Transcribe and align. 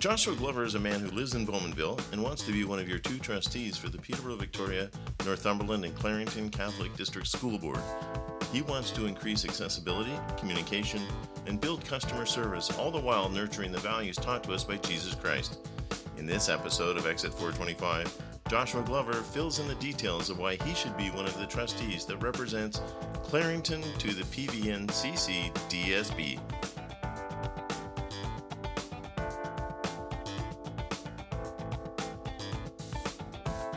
Joshua 0.00 0.34
Glover 0.34 0.64
is 0.64 0.76
a 0.76 0.80
man 0.80 1.00
who 1.00 1.10
lives 1.10 1.34
in 1.34 1.46
Bowmanville 1.46 2.00
and 2.10 2.22
wants 2.22 2.42
to 2.44 2.52
be 2.52 2.64
one 2.64 2.78
of 2.78 2.88
your 2.88 2.98
two 2.98 3.18
trustees 3.18 3.76
for 3.76 3.90
the 3.90 3.98
Peterborough, 3.98 4.36
Victoria, 4.36 4.88
Northumberland, 5.26 5.84
and 5.84 5.94
Clarington 5.94 6.50
Catholic 6.50 6.96
District 6.96 7.28
School 7.28 7.58
Board. 7.58 7.82
He 8.50 8.62
wants 8.62 8.92
to 8.92 9.04
increase 9.04 9.44
accessibility, 9.44 10.14
communication, 10.38 11.02
and 11.46 11.60
build 11.60 11.84
customer 11.84 12.24
service, 12.24 12.70
all 12.78 12.90
the 12.90 12.98
while 12.98 13.28
nurturing 13.28 13.72
the 13.72 13.78
values 13.78 14.16
taught 14.16 14.42
to 14.44 14.54
us 14.54 14.64
by 14.64 14.78
Jesus 14.78 15.14
Christ. 15.14 15.58
In 16.16 16.24
this 16.24 16.48
episode 16.48 16.96
of 16.96 17.06
Exit 17.06 17.34
425, 17.34 18.29
Joshua 18.50 18.82
Glover 18.82 19.12
fills 19.12 19.60
in 19.60 19.68
the 19.68 19.76
details 19.76 20.28
of 20.28 20.40
why 20.40 20.56
he 20.56 20.74
should 20.74 20.96
be 20.96 21.08
one 21.10 21.24
of 21.24 21.38
the 21.38 21.46
trustees 21.46 22.04
that 22.06 22.16
represents 22.16 22.80
Clarington 23.22 23.96
to 23.98 24.12
the 24.12 24.24
PVNCC 24.24 25.52
DSB. 25.68 26.40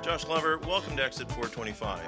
Josh 0.02 0.26
Glover, 0.26 0.58
welcome 0.66 0.98
to 0.98 1.04
Exit 1.04 1.28
425. 1.30 2.02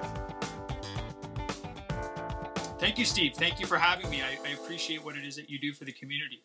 Thank 2.80 2.98
you, 2.98 3.06
Steve. 3.06 3.36
Thank 3.36 3.60
you 3.60 3.68
for 3.68 3.78
having 3.78 4.10
me. 4.10 4.24
I, 4.24 4.40
I, 4.44 4.54
appreciate 4.54 5.06
what 5.06 5.16
it 5.16 5.24
is 5.24 5.36
that 5.36 5.52
you 5.52 5.60
do 5.60 5.72
for 5.72 5.86
the 5.86 5.92
community. 5.92 6.42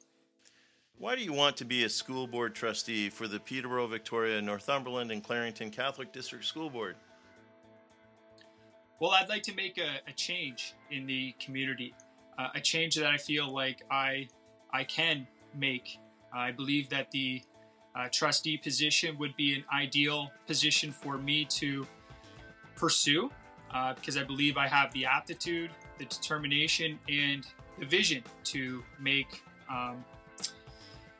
Why 1.00 1.16
do 1.16 1.22
you 1.22 1.32
want 1.32 1.56
to 1.56 1.64
be 1.64 1.84
a 1.84 1.88
school 1.88 2.26
board 2.26 2.54
trustee 2.54 3.08
for 3.08 3.26
the 3.26 3.40
Peterborough, 3.40 3.86
Victoria, 3.86 4.42
Northumberland, 4.42 5.10
and 5.10 5.24
Clarington 5.24 5.72
Catholic 5.72 6.12
District 6.12 6.44
School 6.44 6.68
Board? 6.68 6.94
Well, 9.00 9.12
I'd 9.12 9.30
like 9.30 9.42
to 9.44 9.54
make 9.54 9.78
a, 9.78 10.06
a 10.06 10.12
change 10.12 10.74
in 10.90 11.06
the 11.06 11.34
community, 11.40 11.94
uh, 12.38 12.48
a 12.54 12.60
change 12.60 12.96
that 12.96 13.06
I 13.06 13.16
feel 13.16 13.50
like 13.50 13.82
I 13.90 14.28
I 14.74 14.84
can 14.84 15.26
make. 15.54 15.98
I 16.34 16.52
believe 16.52 16.90
that 16.90 17.10
the 17.10 17.42
uh, 17.96 18.08
trustee 18.12 18.58
position 18.58 19.16
would 19.16 19.34
be 19.36 19.54
an 19.54 19.64
ideal 19.72 20.30
position 20.46 20.92
for 20.92 21.16
me 21.16 21.46
to 21.46 21.86
pursue 22.76 23.30
uh, 23.72 23.94
because 23.94 24.18
I 24.18 24.24
believe 24.24 24.58
I 24.58 24.68
have 24.68 24.92
the 24.92 25.06
aptitude, 25.06 25.70
the 25.96 26.04
determination, 26.04 26.98
and 27.08 27.46
the 27.78 27.86
vision 27.86 28.22
to 28.44 28.84
make 29.00 29.42
um, 29.70 30.04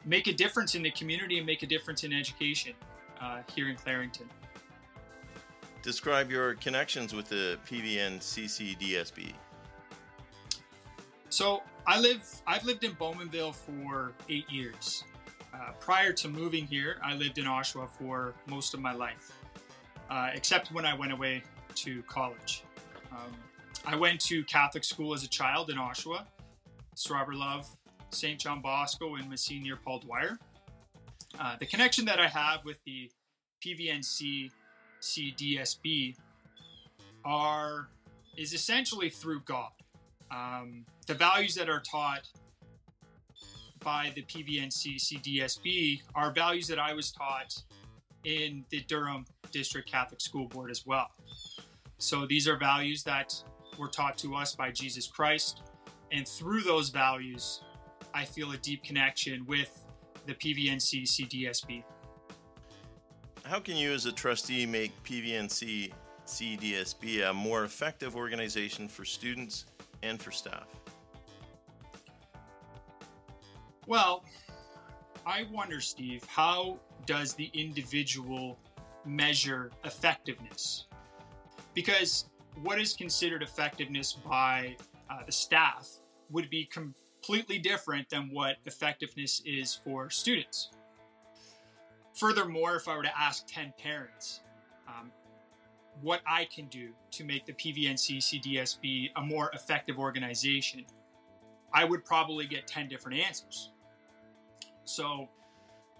make 0.05 0.27
a 0.27 0.33
difference 0.33 0.75
in 0.75 0.83
the 0.83 0.91
community 0.91 1.39
and 1.39 1.47
make 1.47 1.63
a 1.63 1.67
difference 1.67 2.05
in 2.05 2.13
education 2.13 2.75
uh, 3.21 3.41
here 3.55 3.69
in 3.69 3.77
Clarington. 3.77 4.27
Describe 5.83 6.31
your 6.31 6.55
connections 6.55 7.15
with 7.15 7.29
the 7.29 7.59
PVN 7.69 8.19
CCDSB. 8.19 9.33
So 11.31 11.63
I 11.87 11.99
live. 12.01 12.23
I've 12.47 12.65
lived 12.65 12.85
in 12.85 12.93
Bowmanville 12.93 13.55
for 13.55 14.13
eight 14.29 14.51
years. 14.51 15.05
Uh, 15.55 15.73
prior 15.81 16.13
to 16.13 16.29
moving 16.29 16.67
here, 16.67 16.99
I 17.03 17.15
lived 17.15 17.39
in 17.39 17.45
Oshawa 17.45 17.89
for 17.89 18.35
most 18.47 18.75
of 18.75 18.81
my 18.81 18.93
life, 18.93 19.33
uh, 20.11 20.31
except 20.35 20.73
when 20.73 20.85
I 20.85 20.95
went 20.95 21.13
away 21.13 21.43
to 21.77 22.03
college. 22.03 22.65
Um, 23.13 23.33
I 23.87 23.97
went 23.97 24.21
to 24.23 24.45
Catholic 24.45 24.85
school 24.85 25.15
as 25.15 25.25
a 25.25 25.29
child 25.29 25.71
in 25.71 25.77
Oshawa, 25.77 26.27
Sir 26.95 27.17
Albert 27.17 27.37
Love, 27.37 27.69
St. 28.11 28.39
John 28.39 28.61
Bosco, 28.61 29.17
and 29.17 29.29
Monsignor 29.29 29.77
Paul 29.77 30.01
Dwyer. 30.01 30.39
Uh, 31.39 31.57
the 31.59 31.67
connection 31.67 32.05
that 32.07 32.19
I 32.19 32.27
have 32.27 32.65
with 32.65 32.77
the 32.85 33.11
PVNC 33.65 34.51
CDSB 35.01 36.17
are 37.25 37.89
is 38.37 38.55
essentially 38.55 39.11
through 39.11 39.41
God. 39.41 39.71
Um, 40.31 40.85
the 41.07 41.15
values 41.15 41.55
that 41.57 41.69
are 41.69 41.81
taught 41.81 42.29
by 43.81 44.13
the 44.15 44.23
PVNC 44.23 44.97
CDSB 44.97 46.03
are 46.15 46.31
values 46.31 46.69
that 46.69 46.79
I 46.79 46.93
was 46.93 47.11
taught 47.13 47.63
in 48.25 48.65
the 48.71 48.81
Durham 48.81 49.25
District 49.51 49.91
Catholic 49.91 50.21
School 50.21 50.47
Board 50.47 50.71
as 50.71 50.87
well. 50.87 51.11
So 51.99 52.27
these 52.27 52.47
are 52.49 52.57
values 52.57 53.03
that 53.05 53.43
were 53.79 53.89
taught 53.89 54.17
to 54.19 54.35
us 54.35 54.55
by 54.55 54.71
Jesus 54.71 55.07
Christ. 55.07 55.63
And 56.13 56.27
through 56.27 56.63
those 56.63 56.91
values, 56.91 57.63
I 58.15 58.25
feel 58.25 58.53
a 58.53 58.57
deep 58.57 58.85
connection 58.85 59.45
with 59.47 59.87
the 60.27 60.35
PVNC 60.35 61.03
CDSB. 61.03 61.83
How 63.45 63.59
can 63.59 63.77
you, 63.77 63.93
as 63.93 64.07
a 64.07 64.13
trustee, 64.13 64.67
make 64.67 64.93
PVNC 65.03 65.93
CDSB 66.27 67.29
a 67.29 67.33
more 67.33 67.65
effective 67.65 68.15
organization 68.15 68.89
for 68.89 69.05
students 69.05 69.67
and 70.03 70.21
for 70.21 70.31
staff? 70.31 70.69
Well, 73.87 74.25
I 75.27 75.47
wonder, 75.51 75.81
Steve, 75.81 76.25
how 76.25 76.79
does 77.07 77.35
the 77.35 77.51
individual 77.55 78.59
measure 79.05 79.71
effectiveness? 79.85 80.87
Because 81.75 82.27
what 82.63 82.81
is 82.81 82.93
considered 82.93 83.43
effectiveness 83.43 84.13
by 84.13 84.77
uh, 85.09 85.25
the 85.25 85.33
staff 85.33 85.89
would 86.31 86.51
be 86.51 86.65
completely 87.21 87.59
different 87.59 88.09
than 88.09 88.31
what 88.33 88.57
effectiveness 88.65 89.43
is 89.45 89.75
for 89.75 90.09
students. 90.09 90.71
Furthermore, 92.15 92.77
if 92.77 92.89
I 92.89 92.97
were 92.97 93.03
to 93.03 93.19
ask 93.19 93.47
10 93.47 93.75
parents 93.79 94.41
um, 94.89 95.11
what 96.01 96.23
I 96.27 96.47
can 96.47 96.67
do 96.67 96.91
to 97.13 97.25
make 97.25 97.45
the 97.45 97.53
PVNC 97.53 98.19
CDSB 98.19 99.11
a 99.17 99.21
more 99.21 99.51
effective 99.53 99.99
organization, 99.99 100.85
I 101.73 101.85
would 101.85 102.05
probably 102.05 102.47
get 102.47 102.67
10 102.67 102.89
different 102.89 103.21
answers. 103.21 103.71
So, 104.85 105.29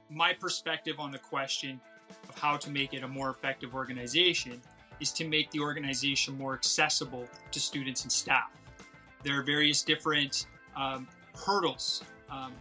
my 0.09 0.33
perspective 0.33 0.97
on 0.99 1.13
the 1.13 1.19
question 1.19 1.81
of 2.29 2.37
how 2.39 2.57
to 2.57 2.71
make 2.71 2.95
it 2.95 3.05
a 3.05 3.09
more 3.09 3.31
effective 3.31 3.75
organization 3.75 4.61
is 4.99 5.13
to 5.13 5.29
make 5.29 5.51
the 5.51 5.61
organization 5.61 6.37
more 6.37 6.55
accessible 6.55 7.29
to 7.53 7.61
students 7.61 8.03
and 8.03 8.11
staff. 8.11 8.51
There 9.23 9.39
are 9.39 9.43
various 9.43 9.83
different 9.83 10.47
um, 10.77 11.07
hurdles, 11.35 12.03
um, 12.31 12.53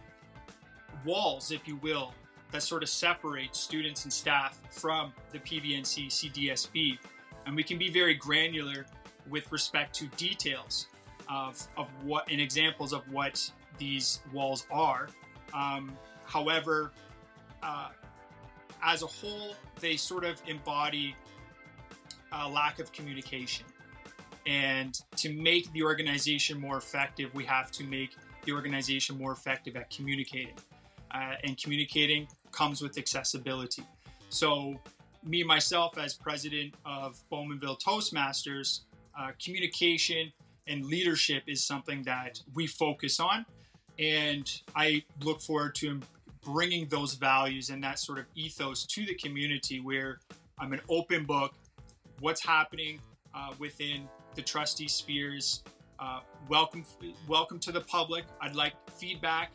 walls, 1.04 1.50
if 1.50 1.66
you 1.66 1.76
will, 1.76 2.12
that 2.52 2.62
sort 2.62 2.82
of 2.82 2.88
separate 2.88 3.54
students 3.54 4.04
and 4.04 4.12
staff 4.12 4.60
from 4.70 5.12
the 5.32 5.38
PVNC 5.38 6.08
CDSB. 6.08 6.98
And 7.46 7.56
we 7.56 7.62
can 7.62 7.78
be 7.78 7.90
very 7.90 8.14
granular 8.14 8.86
with 9.28 9.50
respect 9.52 9.94
to 9.96 10.06
details 10.16 10.86
of, 11.28 11.66
of 11.76 11.88
what 12.04 12.30
and 12.30 12.40
examples 12.40 12.92
of 12.92 13.02
what 13.12 13.50
these 13.78 14.20
walls 14.32 14.66
are. 14.70 15.08
Um, 15.54 15.96
However, 16.30 16.92
uh, 17.60 17.88
as 18.84 19.02
a 19.02 19.06
whole, 19.06 19.54
they 19.80 19.96
sort 19.96 20.24
of 20.24 20.40
embody 20.46 21.16
a 22.30 22.48
lack 22.48 22.78
of 22.78 22.92
communication. 22.92 23.66
And 24.46 24.98
to 25.16 25.32
make 25.32 25.72
the 25.72 25.82
organization 25.82 26.60
more 26.60 26.76
effective, 26.76 27.32
we 27.34 27.44
have 27.44 27.70
to 27.72 27.84
make 27.84 28.10
the 28.44 28.52
organization 28.52 29.18
more 29.18 29.32
effective 29.32 29.76
at 29.76 29.90
communicating. 29.90 30.54
Uh, 31.10 31.34
and 31.44 31.60
communicating 31.60 32.26
comes 32.52 32.80
with 32.80 32.96
accessibility. 32.96 33.82
So, 34.28 34.80
me 35.24 35.42
myself, 35.42 35.98
as 35.98 36.14
president 36.14 36.74
of 36.86 37.20
Bowmanville 37.30 37.82
Toastmasters, 37.82 38.80
uh, 39.18 39.32
communication 39.44 40.32
and 40.66 40.84
leadership 40.86 41.42
is 41.46 41.62
something 41.62 42.02
that 42.04 42.40
we 42.54 42.66
focus 42.66 43.20
on. 43.20 43.44
And 43.98 44.50
I 44.74 45.04
look 45.22 45.42
forward 45.42 45.74
to 45.76 46.00
bringing 46.42 46.86
those 46.86 47.14
values 47.14 47.68
and 47.70 47.82
that 47.84 47.98
sort 47.98 48.18
of 48.18 48.26
ethos 48.34 48.86
to 48.86 49.04
the 49.04 49.14
community 49.14 49.80
where 49.80 50.20
I'm 50.58 50.72
an 50.72 50.80
open 50.88 51.24
book, 51.24 51.54
what's 52.20 52.42
happening 52.42 53.00
uh, 53.34 53.52
within 53.58 54.08
the 54.34 54.42
trustee 54.42 54.88
spheres. 54.88 55.62
Uh, 55.98 56.20
welcome, 56.48 56.84
welcome 57.28 57.58
to 57.60 57.72
the 57.72 57.80
public. 57.82 58.24
I'd 58.40 58.54
like 58.54 58.74
feedback. 58.92 59.52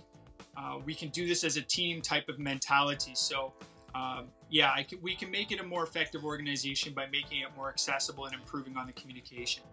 Uh, 0.56 0.80
we 0.86 0.94
can 0.94 1.10
do 1.10 1.28
this 1.28 1.44
as 1.44 1.58
a 1.58 1.62
team 1.62 2.02
type 2.02 2.30
of 2.30 2.40
mentality. 2.40 3.14
So, 3.16 3.54
um, 3.94 4.28
yeah, 4.50 4.76
can, 4.84 5.00
we 5.02 5.16
can 5.16 5.32
make 5.32 5.52
it 5.52 5.60
a 5.60 5.64
more 5.64 5.84
effective 5.84 6.24
organization 6.24 6.94
by 6.94 7.08
making 7.08 7.42
it 7.42 7.48
more 7.58 7.70
accessible 7.70 8.26
and 8.26 8.36
improving 8.36 8.78
on 8.78 8.88
the 8.88 8.94
communication. 8.94 9.64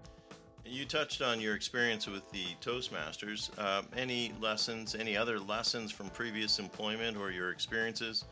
You 0.64 0.84
touched 0.84 1.22
on 1.22 1.40
your 1.40 1.54
experience 1.54 2.06
with 2.06 2.30
the 2.30 2.46
Toastmasters. 2.60 3.50
Uh, 3.58 3.82
any 3.96 4.32
lessons, 4.40 4.94
any 4.94 5.16
other 5.16 5.38
lessons 5.38 5.92
from 5.92 6.08
previous 6.10 6.58
employment 6.58 7.16
or 7.16 7.30
your 7.30 7.50
experiences 7.50 8.24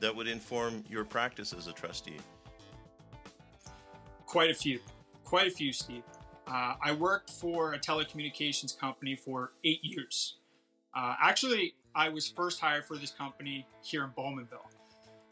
that 0.00 0.14
would 0.14 0.28
inform 0.28 0.84
your 0.88 1.04
practice 1.04 1.52
as 1.52 1.66
a 1.66 1.72
trustee? 1.72 2.18
Quite 4.26 4.50
a 4.50 4.54
few. 4.54 4.80
Quite 5.28 5.46
a 5.48 5.50
few, 5.50 5.74
Steve. 5.74 6.04
Uh, 6.46 6.72
I 6.82 6.92
worked 6.92 7.28
for 7.28 7.74
a 7.74 7.78
telecommunications 7.78 8.78
company 8.78 9.14
for 9.14 9.52
eight 9.62 9.80
years. 9.84 10.36
Uh, 10.96 11.16
actually, 11.20 11.74
I 11.94 12.08
was 12.08 12.26
first 12.26 12.60
hired 12.60 12.86
for 12.86 12.96
this 12.96 13.10
company 13.10 13.66
here 13.82 14.04
in 14.04 14.10
Bowmanville. 14.16 14.64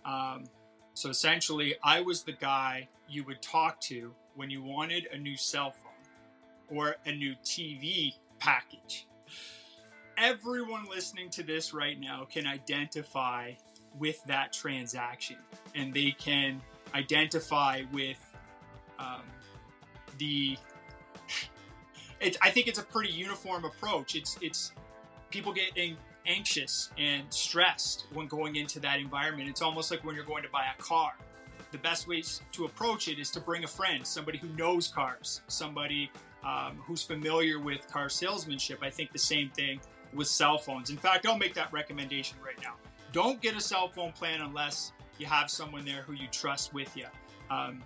Um, 0.04 0.44
So 0.93 1.08
essentially, 1.08 1.76
I 1.82 2.02
was 2.02 2.25
the 2.25 2.32
guy 2.32 2.88
you 3.08 3.25
would 3.25 3.40
talk 3.40 3.81
to 3.82 4.12
when 4.34 4.50
you 4.50 4.62
wanted 4.62 5.08
a 5.12 5.16
new 5.16 5.37
cell 5.37 5.70
phone 5.70 6.76
or 6.78 6.96
a 7.06 7.12
new 7.12 7.34
TV 7.43 8.12
package. 8.38 9.06
Everyone 10.19 10.84
listening 10.90 11.31
to 11.31 11.43
this 11.43 11.72
right 11.72 11.98
now 11.98 12.26
can 12.31 12.46
identify 12.46 13.52
with 13.98 14.22
that 14.25 14.52
transaction 14.52 15.37
and 15.75 15.94
they 15.94 16.10
can 16.19 16.60
identify 16.94 17.82
with 17.93 18.19
um, 18.98 19.22
the 20.19 20.57
it, 22.21 22.37
I 22.43 22.51
think 22.51 22.67
it's 22.67 22.79
a 22.79 22.85
pretty 22.85 23.13
uniform 23.13 23.65
approach. 23.65 24.15
It's 24.15 24.39
it's 24.41 24.73
people 25.31 25.53
getting 25.53 25.97
anxious 26.27 26.91
and 26.99 27.23
stressed 27.33 28.07
when 28.13 28.27
going 28.27 28.57
into 28.57 28.81
that 28.81 28.99
environment. 28.99 29.49
It's 29.49 29.63
almost 29.63 29.91
like 29.91 30.05
when 30.05 30.15
you're 30.15 30.25
going 30.25 30.43
to 30.43 30.49
buy 30.49 30.65
a 30.77 30.83
car. 30.83 31.13
The 31.73 31.79
best 31.79 32.09
ways 32.09 32.41
to 32.53 32.65
approach 32.65 33.09
it 33.09 33.19
is 33.19 33.31
to 33.33 33.41
bring 33.41 33.65
a 33.65 33.69
friend, 33.69 34.07
somebody 34.07 34.39
who 34.39 34.49
knows 34.51 34.89
cars, 34.89 35.43
somebody 35.49 36.11
um, 36.45 36.79
who's 36.85 37.03
familiar 37.03 37.59
with 37.59 37.91
car 37.91 38.09
salesmanship. 38.09 38.79
I 38.83 38.91
think 38.91 39.13
the 39.13 39.19
same 39.19 39.51
thing 39.51 39.81
with 40.15 40.29
cell 40.29 40.59
phones. 40.59 40.91
In 40.91 40.97
fact, 40.97 41.27
I'll 41.27 41.39
make 41.39 41.55
that 41.55 41.73
recommendation 41.73 42.39
right 42.45 42.61
now. 42.63 42.75
Don't 43.13 43.41
get 43.41 43.57
a 43.57 43.61
cell 43.61 43.89
phone 43.89 44.13
plan 44.13 44.41
unless 44.41 44.93
you 45.19 45.27
have 45.27 45.51
someone 45.51 45.85
there 45.85 46.03
who 46.03 46.13
you 46.13 46.29
trust 46.29 46.73
with 46.73 46.97
you. 46.97 47.07
Um, 47.51 47.83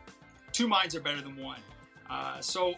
two 0.52 0.68
minds 0.68 0.94
are 0.94 1.00
better 1.00 1.20
than 1.20 1.36
one. 1.36 1.60
Uh, 2.10 2.40
so 2.40 2.74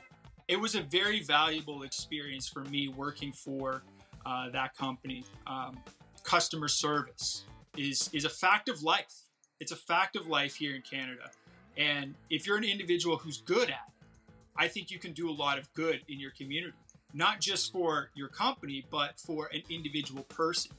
it 0.48 0.60
was 0.60 0.74
a 0.74 0.82
very 0.82 1.20
valuable 1.20 1.82
experience 1.82 2.46
for 2.46 2.64
me 2.64 2.88
working 2.88 3.32
for 3.32 3.82
uh, 4.26 4.50
that 4.50 4.76
company. 4.76 5.24
Um, 5.46 5.78
customer 6.22 6.68
service 6.68 7.44
is 7.76 8.10
is 8.12 8.24
a 8.24 8.30
fact 8.30 8.68
of 8.68 8.82
life. 8.82 9.14
It's 9.60 9.72
a 9.72 9.76
fact 9.76 10.16
of 10.16 10.26
life 10.26 10.54
here 10.54 10.74
in 10.74 10.82
Canada, 10.82 11.30
and 11.76 12.14
if 12.30 12.46
you're 12.46 12.58
an 12.58 12.64
individual 12.64 13.16
who's 13.16 13.38
good 13.38 13.70
at 13.70 13.86
it, 13.88 14.34
I 14.56 14.68
think 14.68 14.90
you 14.90 14.98
can 14.98 15.12
do 15.12 15.30
a 15.30 15.32
lot 15.32 15.58
of 15.58 15.72
good 15.72 16.02
in 16.08 16.20
your 16.20 16.32
community, 16.32 16.76
not 17.14 17.40
just 17.40 17.72
for 17.72 18.10
your 18.14 18.28
company, 18.28 18.84
but 18.90 19.18
for 19.18 19.48
an 19.54 19.62
individual 19.70 20.24
person. 20.24 20.72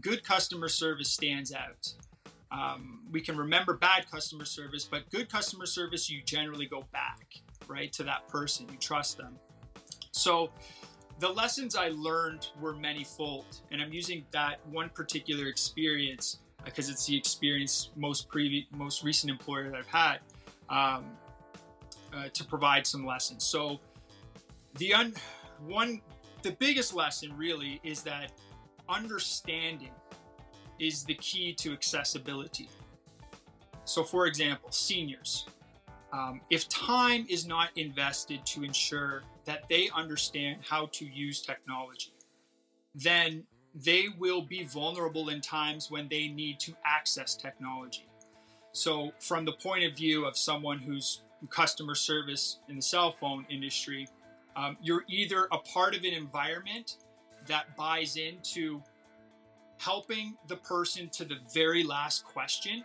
Good 0.00 0.22
customer 0.22 0.68
service 0.68 1.08
stands 1.08 1.52
out. 1.52 1.92
Um, 2.52 3.00
we 3.10 3.20
can 3.20 3.36
remember 3.36 3.74
bad 3.74 4.08
customer 4.08 4.44
service, 4.44 4.84
but 4.88 5.10
good 5.10 5.28
customer 5.28 5.66
service, 5.66 6.08
you 6.08 6.22
generally 6.22 6.66
go 6.66 6.84
back 6.92 7.40
right, 7.68 7.92
to 7.92 8.02
that 8.04 8.28
person. 8.28 8.66
You 8.70 8.78
trust 8.78 9.16
them. 9.16 9.38
So 10.12 10.50
the 11.18 11.28
lessons 11.28 11.76
I 11.76 11.88
learned 11.88 12.48
were 12.60 12.74
manyfold, 12.74 13.60
and 13.70 13.80
I'm 13.80 13.92
using 13.92 14.24
that 14.32 14.56
one 14.70 14.90
particular 14.90 15.46
experience 15.46 16.38
because 16.64 16.88
uh, 16.88 16.92
it's 16.92 17.06
the 17.06 17.16
experience 17.16 17.90
most 17.96 18.28
previous, 18.28 18.66
most 18.72 19.04
recent 19.04 19.30
employer 19.30 19.70
that 19.70 19.78
I've 19.78 19.86
had 19.86 20.18
um, 20.68 21.04
uh, 22.14 22.28
to 22.32 22.44
provide 22.44 22.86
some 22.86 23.06
lessons. 23.06 23.44
So 23.44 23.80
the 24.78 24.92
un- 24.94 25.14
one, 25.66 26.00
the 26.42 26.52
biggest 26.52 26.94
lesson 26.94 27.34
really 27.36 27.80
is 27.82 28.02
that 28.02 28.32
understanding 28.88 29.92
is 30.78 31.04
the 31.04 31.14
key 31.14 31.54
to 31.54 31.72
accessibility. 31.72 32.68
So, 33.84 34.02
for 34.02 34.26
example, 34.26 34.70
seniors, 34.70 35.46
um, 36.16 36.40
if 36.48 36.68
time 36.68 37.26
is 37.28 37.46
not 37.46 37.68
invested 37.76 38.44
to 38.46 38.64
ensure 38.64 39.22
that 39.44 39.68
they 39.68 39.90
understand 39.94 40.60
how 40.66 40.86
to 40.92 41.04
use 41.04 41.42
technology, 41.42 42.14
then 42.94 43.44
they 43.74 44.06
will 44.18 44.40
be 44.40 44.64
vulnerable 44.64 45.28
in 45.28 45.42
times 45.42 45.90
when 45.90 46.08
they 46.08 46.28
need 46.28 46.58
to 46.60 46.74
access 46.86 47.36
technology. 47.36 48.08
So, 48.72 49.12
from 49.20 49.44
the 49.44 49.52
point 49.52 49.84
of 49.84 49.94
view 49.94 50.24
of 50.24 50.38
someone 50.38 50.78
who's 50.78 51.22
customer 51.50 51.94
service 51.94 52.60
in 52.68 52.76
the 52.76 52.82
cell 52.82 53.14
phone 53.20 53.44
industry, 53.50 54.08
um, 54.56 54.78
you're 54.80 55.04
either 55.08 55.48
a 55.52 55.58
part 55.58 55.94
of 55.94 56.02
an 56.04 56.14
environment 56.14 56.96
that 57.46 57.76
buys 57.76 58.16
into 58.16 58.82
helping 59.78 60.34
the 60.48 60.56
person 60.56 61.10
to 61.10 61.26
the 61.26 61.36
very 61.52 61.84
last 61.84 62.24
question 62.24 62.82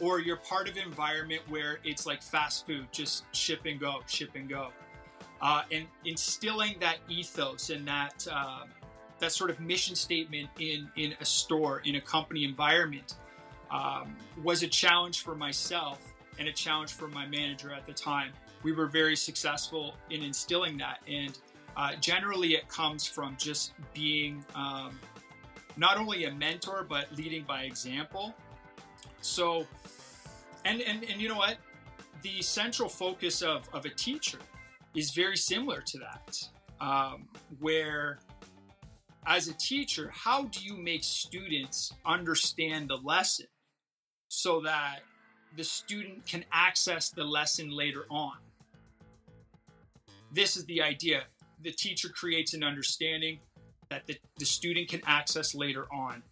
or 0.00 0.20
you're 0.20 0.36
part 0.36 0.68
of 0.68 0.76
an 0.76 0.82
environment 0.82 1.42
where 1.48 1.78
it's 1.84 2.06
like 2.06 2.22
fast 2.22 2.66
food, 2.66 2.86
just 2.92 3.24
ship 3.34 3.60
and 3.66 3.80
go, 3.80 4.00
ship 4.06 4.30
and 4.34 4.48
go. 4.48 4.68
Uh, 5.40 5.62
and 5.70 5.86
instilling 6.04 6.76
that 6.80 6.96
ethos 7.08 7.70
and 7.70 7.86
that 7.86 8.26
uh, 8.30 8.64
that 9.20 9.32
sort 9.32 9.50
of 9.50 9.60
mission 9.60 9.94
statement 9.94 10.48
in 10.58 10.88
in 10.96 11.14
a 11.20 11.24
store 11.24 11.82
in 11.84 11.96
a 11.96 12.00
company 12.00 12.44
environment 12.44 13.14
um, 13.70 14.16
was 14.42 14.62
a 14.62 14.68
challenge 14.68 15.22
for 15.22 15.34
myself 15.34 16.00
and 16.38 16.48
a 16.48 16.52
challenge 16.52 16.92
for 16.92 17.08
my 17.08 17.26
manager 17.26 17.72
at 17.72 17.86
the 17.86 17.92
time. 17.92 18.32
We 18.62 18.72
were 18.72 18.86
very 18.86 19.16
successful 19.16 19.94
in 20.10 20.22
instilling 20.22 20.76
that, 20.78 20.98
and 21.06 21.38
uh, 21.76 21.94
generally 22.00 22.54
it 22.54 22.68
comes 22.68 23.06
from 23.06 23.36
just 23.38 23.72
being 23.94 24.44
um, 24.54 24.98
not 25.76 25.98
only 25.98 26.24
a 26.24 26.32
mentor 26.32 26.84
but 26.88 27.06
leading 27.16 27.44
by 27.44 27.62
example. 27.62 28.34
So 29.20 29.66
and, 30.64 30.80
and, 30.82 31.04
and 31.04 31.20
you 31.20 31.28
know 31.28 31.36
what? 31.36 31.56
The 32.22 32.42
central 32.42 32.88
focus 32.88 33.42
of, 33.42 33.68
of 33.72 33.84
a 33.84 33.90
teacher 33.90 34.38
is 34.94 35.12
very 35.12 35.36
similar 35.36 35.80
to 35.80 35.98
that, 35.98 36.48
um, 36.80 37.28
where 37.60 38.18
as 39.26 39.48
a 39.48 39.54
teacher, 39.54 40.10
how 40.12 40.44
do 40.44 40.64
you 40.64 40.76
make 40.76 41.04
students 41.04 41.92
understand 42.06 42.88
the 42.88 42.96
lesson 42.96 43.46
so 44.28 44.60
that 44.62 45.00
the 45.56 45.64
student 45.64 46.26
can 46.26 46.44
access 46.52 47.10
the 47.10 47.24
lesson 47.24 47.70
later 47.70 48.06
on? 48.10 48.36
This 50.32 50.56
is 50.56 50.64
the 50.64 50.82
idea. 50.82 51.24
The 51.62 51.72
teacher 51.72 52.08
creates 52.08 52.54
an 52.54 52.62
understanding 52.64 53.38
that 53.90 54.06
the, 54.06 54.16
the 54.38 54.46
student 54.46 54.88
can 54.88 55.00
access 55.06 55.54
later 55.54 55.86
on 55.92 56.22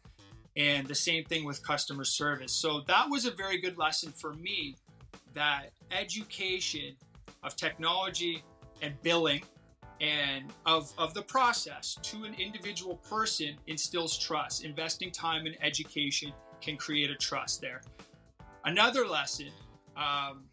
and 0.57 0.87
the 0.87 0.95
same 0.95 1.25
thing 1.25 1.45
with 1.45 1.63
customer 1.63 2.05
service. 2.05 2.53
So 2.53 2.83
that 2.87 3.09
was 3.11 3.27
a 3.27 3.31
very 3.31 3.59
good 3.59 3.77
lesson 3.77 4.13
for 4.13 4.35
me 4.35 4.77
that 5.35 5.71
education 5.91 6.97
of 7.43 7.57
technology 7.57 8.43
and 8.83 9.01
billing 9.03 9.43
and 10.01 10.53
of, 10.65 10.93
of 10.99 11.15
the 11.15 11.23
process 11.23 11.99
to 12.03 12.25
an 12.25 12.35
individual 12.35 12.97
person 12.97 13.57
instills 13.67 14.19
trust. 14.19 14.65
Investing 14.65 15.11
time 15.11 15.47
in 15.47 15.55
education 15.63 16.33
can 16.61 16.77
create 16.77 17.11
a 17.11 17.15
trust 17.15 17.61
there. 17.61 17.83
Another 18.65 19.07
lesson 19.07 19.51
um, 19.97 20.45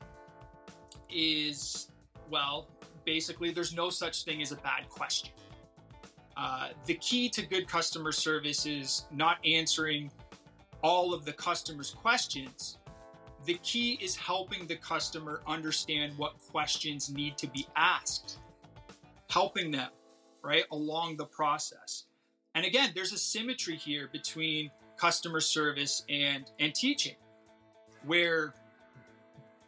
is 1.10 1.88
well, 2.30 2.68
basically, 3.06 3.52
there's 3.52 3.74
no 3.74 3.90
such 3.90 4.24
thing 4.24 4.42
as 4.42 4.52
a 4.52 4.56
bad 4.58 4.90
question. 4.90 5.32
Uh, 6.36 6.70
the 6.86 6.96
key 6.96 7.30
to 7.30 7.46
good 7.46 7.68
customer 7.68 8.12
service 8.12 8.66
is 8.66 9.06
not 9.12 9.38
answering 9.46 10.12
all 10.82 11.14
of 11.14 11.26
the 11.26 11.34
customer's 11.34 11.92
questions. 11.92 12.78
The 13.46 13.56
key 13.56 14.00
is 14.02 14.16
helping 14.16 14.68
the 14.68 14.78
customer 14.78 15.42
understand 15.46 16.18
what 16.18 16.38
questions 16.52 17.12
need 17.12 17.38
to 17.38 17.48
be 17.48 17.68
asked, 17.76 18.40
helping 19.30 19.70
them, 19.72 19.90
right, 20.44 20.64
along 20.72 21.18
the 21.18 21.26
process. 21.26 22.06
And 22.56 22.66
again, 22.66 22.92
there's 22.96 23.14
a 23.14 23.18
symmetry 23.18 23.76
here 23.76 24.10
between 24.12 24.72
customer 24.98 25.42
service 25.42 26.04
and, 26.10 26.52
and 26.60 26.74
teaching, 26.74 27.16
where 28.06 28.54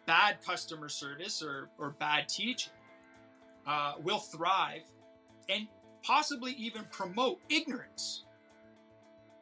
bad 0.05 0.38
customer 0.45 0.89
service 0.89 1.41
or, 1.41 1.69
or 1.77 1.91
bad 1.91 2.29
teaching 2.29 2.74
uh, 3.67 3.93
will 4.03 4.19
thrive 4.19 4.84
and 5.50 5.67
possibly 6.05 6.51
even 6.53 6.85
promote 6.91 7.39
ignorance. 7.50 8.24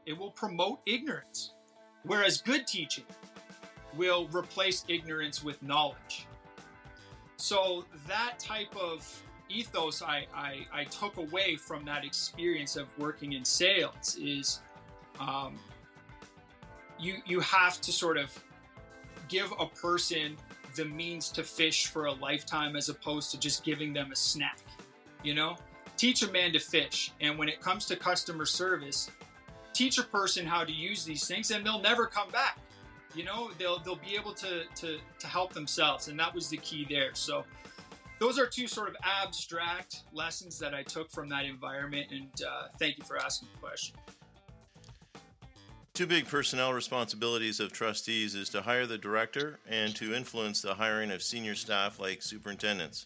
It 0.06 0.18
will 0.18 0.32
promote 0.32 0.80
ignorance. 0.86 1.54
Whereas 2.04 2.42
good 2.42 2.68
teaching 2.68 3.06
will 3.96 4.28
replace 4.28 4.84
ignorance 4.88 5.44
with 5.44 5.62
knowledge. 5.62 6.28
So 7.38 7.86
that 8.08 8.40
type 8.40 8.76
of 8.76 9.08
ethos 9.50 10.02
I, 10.02 10.26
I, 10.34 10.66
I 10.74 10.84
took 10.86 11.18
away 11.18 11.56
from 11.56 11.86
that 11.86 12.06
experience 12.06 12.76
of 12.76 12.88
working 12.98 13.34
in 13.34 13.46
sales 13.46 14.18
is 14.20 14.62
um, 15.20 15.60
you 16.98 17.16
you 17.26 17.40
have 17.42 17.80
to 17.82 17.92
sort 17.92 18.18
of 18.18 18.32
give 19.28 19.54
a 19.60 19.68
person 19.68 20.38
the 20.76 20.86
means 20.86 21.30
to 21.30 21.44
fish 21.44 21.88
for 21.88 22.06
a 22.06 22.14
lifetime 22.14 22.76
as 22.76 22.90
opposed 22.90 23.32
to 23.32 23.40
just 23.40 23.64
giving 23.64 23.94
them 23.94 24.12
a 24.12 24.16
snack 24.16 24.60
you 25.24 25.36
know 25.36 25.56
teach 26.04 26.22
a 26.22 26.30
man 26.34 26.52
to 26.52 26.60
fish. 26.60 27.14
And 27.22 27.40
when 27.40 27.48
it 27.48 27.62
comes 27.62 27.86
to 27.86 27.96
customer 27.96 28.46
service, 28.46 29.10
teach 29.72 30.00
a 30.00 30.04
person 30.04 30.46
how 30.46 30.66
to 30.66 30.72
use 30.74 31.06
these 31.06 31.26
things 31.26 31.50
and 31.50 31.66
they'll 31.66 31.82
never 31.82 32.08
come 32.08 32.30
back. 32.30 32.58
You 33.16 33.24
know, 33.24 33.52
they'll 33.58 33.80
they'll 33.80 33.96
be 33.96 34.14
able 34.14 34.34
to 34.34 34.64
to 34.76 34.98
to 35.20 35.28
help 35.28 35.54
themselves. 35.54 36.10
And 36.10 36.20
that 36.20 36.36
was 36.36 36.50
the 36.50 36.58
key 36.58 36.86
there. 36.90 37.12
So 37.14 37.46
those 38.20 38.38
are 38.38 38.46
two 38.46 38.68
sort 38.68 38.90
of 38.90 38.98
abstract 39.02 40.02
lessons 40.12 40.60
that 40.60 40.74
I 40.74 40.84
took 40.84 41.10
from 41.10 41.30
that 41.30 41.46
environment. 41.46 42.08
And 42.12 42.32
uh, 42.46 42.68
thank 42.78 42.98
you 42.98 43.06
for 43.06 43.18
asking 43.18 43.48
the 43.54 43.66
question. 43.66 43.96
Two 45.94 46.08
big 46.08 46.28
personnel 46.28 46.74
responsibilities 46.74 47.62
of 47.62 47.72
trustees 47.72 48.36
is 48.36 48.50
to 48.50 48.62
hire 48.62 48.88
the 48.88 48.98
director 48.98 49.60
and 49.70 49.96
to 49.96 50.14
influence 50.14 50.62
the 50.62 50.74
hiring 50.74 51.12
of 51.12 51.24
senior 51.24 51.56
staff 51.56 51.98
like 51.98 52.22
superintendents. 52.22 53.06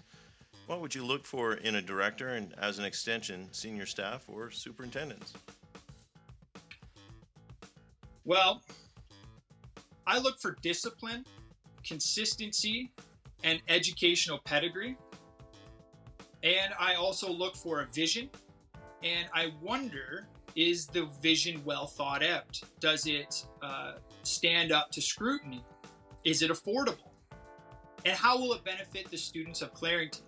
What 0.67 0.81
would 0.81 0.93
you 0.93 1.05
look 1.05 1.25
for 1.25 1.53
in 1.53 1.75
a 1.75 1.81
director 1.81 2.27
and, 2.27 2.53
as 2.57 2.77
an 2.77 2.83
extension, 2.83 3.47
senior 3.53 3.85
staff 3.85 4.25
or 4.27 4.51
superintendents? 4.51 5.33
Well, 8.25 8.61
I 10.05 10.19
look 10.19 10.39
for 10.41 10.57
discipline, 10.61 11.25
consistency, 11.85 12.91
and 13.45 13.61
educational 13.69 14.39
pedigree. 14.39 14.97
And 16.43 16.73
I 16.77 16.95
also 16.95 17.31
look 17.31 17.55
for 17.55 17.81
a 17.81 17.85
vision. 17.85 18.29
And 19.03 19.29
I 19.33 19.53
wonder 19.61 20.27
is 20.57 20.87
the 20.87 21.05
vision 21.21 21.61
well 21.63 21.85
thought 21.85 22.25
out? 22.25 22.59
Does 22.81 23.05
it 23.05 23.45
uh, 23.61 23.93
stand 24.23 24.73
up 24.73 24.91
to 24.91 25.01
scrutiny? 25.01 25.63
Is 26.25 26.41
it 26.41 26.51
affordable? 26.51 27.11
And 28.05 28.15
how 28.17 28.37
will 28.37 28.53
it 28.53 28.65
benefit 28.65 29.09
the 29.09 29.17
students 29.17 29.61
of 29.61 29.73
Clarington? 29.73 30.26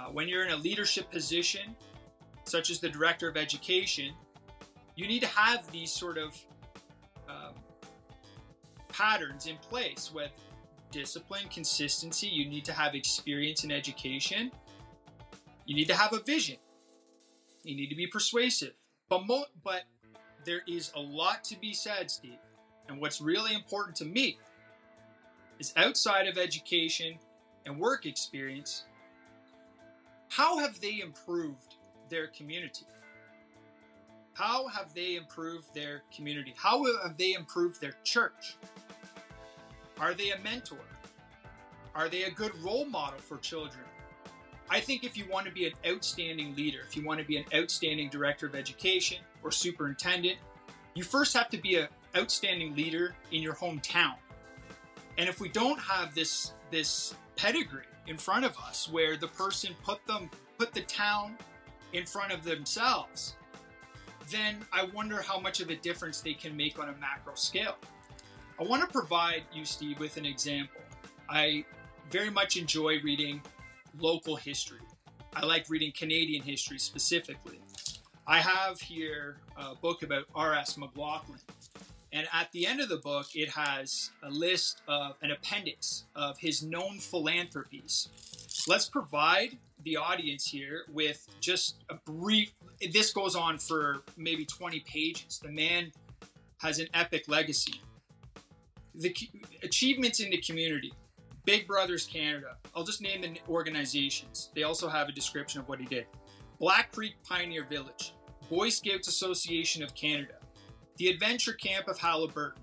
Uh, 0.00 0.04
when 0.10 0.28
you're 0.28 0.44
in 0.44 0.52
a 0.52 0.56
leadership 0.56 1.10
position, 1.10 1.76
such 2.44 2.70
as 2.70 2.80
the 2.80 2.88
director 2.88 3.28
of 3.28 3.36
education, 3.36 4.14
you 4.96 5.06
need 5.06 5.20
to 5.20 5.26
have 5.26 5.70
these 5.70 5.92
sort 5.92 6.16
of 6.16 6.38
um, 7.28 7.54
patterns 8.88 9.46
in 9.46 9.56
place 9.56 10.10
with 10.14 10.30
discipline, 10.90 11.44
consistency. 11.50 12.28
You 12.28 12.48
need 12.48 12.64
to 12.64 12.72
have 12.72 12.94
experience 12.94 13.64
in 13.64 13.70
education. 13.70 14.50
You 15.66 15.74
need 15.74 15.88
to 15.88 15.94
have 15.94 16.14
a 16.14 16.20
vision. 16.20 16.56
You 17.62 17.76
need 17.76 17.88
to 17.88 17.94
be 17.94 18.06
persuasive. 18.06 18.72
But 19.10 19.26
mo- 19.26 19.46
but 19.62 19.82
there 20.46 20.62
is 20.66 20.92
a 20.96 21.00
lot 21.00 21.44
to 21.44 21.58
be 21.58 21.74
said, 21.74 22.10
Steve. 22.10 22.38
And 22.88 23.00
what's 23.00 23.20
really 23.20 23.54
important 23.54 23.96
to 23.96 24.06
me 24.06 24.38
is 25.58 25.74
outside 25.76 26.26
of 26.26 26.38
education 26.38 27.18
and 27.66 27.78
work 27.78 28.06
experience, 28.06 28.84
how 30.30 30.58
have 30.58 30.80
they 30.80 31.00
improved 31.00 31.74
their 32.08 32.28
community? 32.28 32.86
How 34.32 34.68
have 34.68 34.94
they 34.94 35.16
improved 35.16 35.74
their 35.74 36.02
community? 36.14 36.54
How 36.56 36.84
have 37.02 37.16
they 37.18 37.32
improved 37.32 37.80
their 37.80 37.96
church? 38.04 38.56
Are 39.98 40.14
they 40.14 40.30
a 40.30 40.38
mentor? 40.38 40.78
Are 41.96 42.08
they 42.08 42.22
a 42.22 42.30
good 42.30 42.54
role 42.62 42.84
model 42.84 43.18
for 43.18 43.38
children? 43.38 43.84
I 44.70 44.78
think 44.78 45.02
if 45.02 45.18
you 45.18 45.24
want 45.28 45.46
to 45.46 45.52
be 45.52 45.66
an 45.66 45.72
outstanding 45.84 46.54
leader, 46.54 46.78
if 46.86 46.96
you 46.96 47.04
want 47.04 47.18
to 47.18 47.26
be 47.26 47.36
an 47.36 47.44
outstanding 47.52 48.08
director 48.08 48.46
of 48.46 48.54
education 48.54 49.18
or 49.42 49.50
superintendent, 49.50 50.38
you 50.94 51.02
first 51.02 51.36
have 51.36 51.48
to 51.48 51.58
be 51.58 51.74
an 51.74 51.88
outstanding 52.16 52.76
leader 52.76 53.16
in 53.32 53.42
your 53.42 53.54
hometown. 53.54 54.14
And 55.18 55.28
if 55.28 55.40
we 55.40 55.48
don't 55.48 55.80
have 55.80 56.14
this 56.14 56.52
this 56.70 57.14
pedigree 57.40 57.84
in 58.06 58.18
front 58.18 58.44
of 58.44 58.56
us 58.58 58.88
where 58.90 59.16
the 59.16 59.28
person 59.28 59.74
put 59.82 60.04
them 60.06 60.30
put 60.58 60.74
the 60.74 60.82
town 60.82 61.36
in 61.94 62.04
front 62.04 62.32
of 62.32 62.44
themselves, 62.44 63.36
then 64.30 64.56
I 64.72 64.84
wonder 64.94 65.22
how 65.22 65.40
much 65.40 65.60
of 65.60 65.70
a 65.70 65.76
difference 65.76 66.20
they 66.20 66.34
can 66.34 66.56
make 66.56 66.78
on 66.78 66.88
a 66.88 66.94
macro 67.00 67.34
scale. 67.34 67.76
I 68.58 68.64
want 68.64 68.82
to 68.82 68.88
provide 68.88 69.42
you, 69.54 69.64
Steve, 69.64 69.98
with 69.98 70.18
an 70.18 70.26
example. 70.26 70.82
I 71.28 71.64
very 72.10 72.30
much 72.30 72.56
enjoy 72.58 73.00
reading 73.02 73.40
local 73.98 74.36
history. 74.36 74.80
I 75.34 75.46
like 75.46 75.70
reading 75.70 75.92
Canadian 75.96 76.42
history 76.42 76.78
specifically. 76.78 77.60
I 78.26 78.38
have 78.38 78.80
here 78.80 79.38
a 79.56 79.74
book 79.74 80.02
about 80.02 80.24
R.S. 80.34 80.76
McLaughlin. 80.76 81.38
And 82.12 82.26
at 82.32 82.50
the 82.52 82.66
end 82.66 82.80
of 82.80 82.88
the 82.88 82.96
book, 82.96 83.28
it 83.34 83.48
has 83.50 84.10
a 84.22 84.30
list 84.30 84.82
of 84.88 85.14
an 85.22 85.30
appendix 85.30 86.04
of 86.16 86.38
his 86.38 86.62
known 86.62 86.98
philanthropies. 86.98 88.08
Let's 88.66 88.88
provide 88.88 89.56
the 89.84 89.96
audience 89.96 90.44
here 90.44 90.82
with 90.92 91.26
just 91.40 91.76
a 91.88 91.94
brief. 91.94 92.52
This 92.92 93.12
goes 93.12 93.36
on 93.36 93.58
for 93.58 94.02
maybe 94.16 94.44
20 94.44 94.80
pages. 94.80 95.38
The 95.42 95.52
man 95.52 95.92
has 96.58 96.78
an 96.80 96.88
epic 96.94 97.24
legacy. 97.28 97.80
The 98.96 99.14
achievements 99.62 100.20
in 100.20 100.30
the 100.30 100.38
community. 100.38 100.92
Big 101.44 101.66
Brothers 101.66 102.06
Canada. 102.06 102.56
I'll 102.74 102.84
just 102.84 103.00
name 103.00 103.22
the 103.22 103.38
organizations. 103.48 104.50
They 104.54 104.64
also 104.64 104.88
have 104.88 105.08
a 105.08 105.12
description 105.12 105.60
of 105.60 105.68
what 105.68 105.78
he 105.78 105.86
did. 105.86 106.06
Black 106.58 106.92
Creek 106.92 107.14
Pioneer 107.26 107.64
Village, 107.64 108.12
Boy 108.50 108.68
Scouts 108.68 109.08
Association 109.08 109.82
of 109.82 109.94
Canada, 109.94 110.34
the 111.00 111.08
Adventure 111.08 111.54
Camp 111.54 111.88
of 111.88 111.98
Haliburton, 111.98 112.58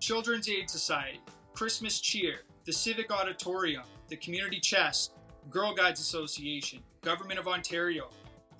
Children's 0.00 0.48
Aid 0.48 0.70
Society, 0.70 1.20
Christmas 1.52 2.00
Cheer, 2.00 2.36
the 2.64 2.72
Civic 2.72 3.12
Auditorium, 3.12 3.82
the 4.08 4.16
Community 4.16 4.58
Chest, 4.58 5.12
Girl 5.50 5.74
Guides 5.74 6.00
Association, 6.00 6.82
Government 7.02 7.38
of 7.38 7.46
Ontario, 7.46 8.08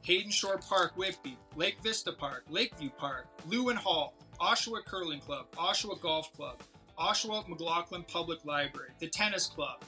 Heydenshore 0.07 0.61
Park, 0.69 0.93
Whitby, 0.99 1.39
Lake 1.57 1.79
Vista 1.83 2.13
Park, 2.13 2.45
Lakeview 2.51 2.91
Park, 2.99 3.27
Lewin 3.47 3.77
Hall, 3.77 4.15
Oshawa 4.43 4.85
Curling 4.85 5.21
Club, 5.21 5.51
Oshawa 5.53 5.99
Golf 6.03 6.31
Club, 6.35 6.63
Oshawa 6.99 7.49
McLaughlin 7.49 8.03
Public 8.03 8.45
Library, 8.45 8.91
the 8.99 9.09
Tennis 9.09 9.47
Club, 9.47 9.83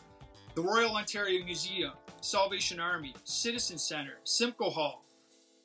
the 0.55 0.62
Royal 0.62 0.97
Ontario 0.97 1.45
Museum, 1.45 1.93
Salvation 2.23 2.81
Army, 2.81 3.14
Citizen 3.25 3.76
Center, 3.76 4.14
Simcoe 4.25 4.71
Hall, 4.71 5.05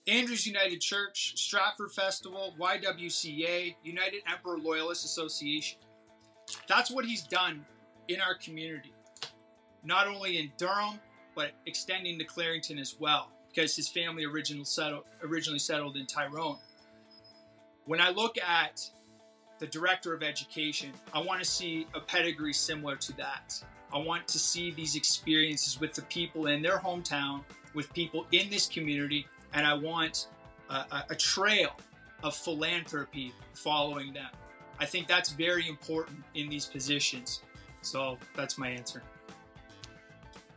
Andrews 0.07 0.47
United 0.47 0.81
Church, 0.81 1.33
Stratford 1.35 1.91
Festival, 1.91 2.55
YWCA, 2.59 3.75
United 3.83 4.21
Empire 4.27 4.57
Loyalist 4.57 5.05
Association. 5.05 5.77
That's 6.67 6.89
what 6.89 7.05
he's 7.05 7.21
done 7.21 7.63
in 8.07 8.19
our 8.19 8.33
community, 8.35 8.93
not 9.83 10.07
only 10.07 10.39
in 10.39 10.51
Durham, 10.57 10.99
but 11.35 11.51
extending 11.67 12.17
to 12.17 12.25
Clarington 12.25 12.79
as 12.79 12.95
well, 12.99 13.29
because 13.49 13.75
his 13.75 13.89
family 13.89 14.25
originally 14.25 14.65
settled, 14.65 15.03
originally 15.23 15.59
settled 15.59 15.95
in 15.95 16.07
Tyrone. 16.07 16.57
When 17.85 18.01
I 18.01 18.09
look 18.09 18.37
at 18.39 18.81
the 19.59 19.67
director 19.67 20.15
of 20.15 20.23
education, 20.23 20.93
I 21.13 21.21
want 21.21 21.43
to 21.43 21.45
see 21.49 21.85
a 21.93 21.99
pedigree 21.99 22.53
similar 22.53 22.95
to 22.95 23.15
that. 23.17 23.63
I 23.93 23.99
want 23.99 24.27
to 24.29 24.39
see 24.39 24.71
these 24.71 24.95
experiences 24.95 25.79
with 25.79 25.93
the 25.93 26.01
people 26.03 26.47
in 26.47 26.63
their 26.63 26.79
hometown, 26.79 27.43
with 27.75 27.93
people 27.93 28.25
in 28.31 28.49
this 28.49 28.65
community, 28.65 29.27
and 29.53 29.65
I 29.65 29.73
want 29.73 30.27
a, 30.69 31.03
a 31.09 31.15
trail 31.15 31.71
of 32.23 32.35
philanthropy 32.35 33.33
following 33.53 34.13
them. 34.13 34.29
I 34.79 34.85
think 34.85 35.07
that's 35.07 35.31
very 35.31 35.67
important 35.67 36.23
in 36.35 36.49
these 36.49 36.65
positions. 36.65 37.41
So 37.81 38.17
that's 38.35 38.57
my 38.57 38.69
answer. 38.69 39.03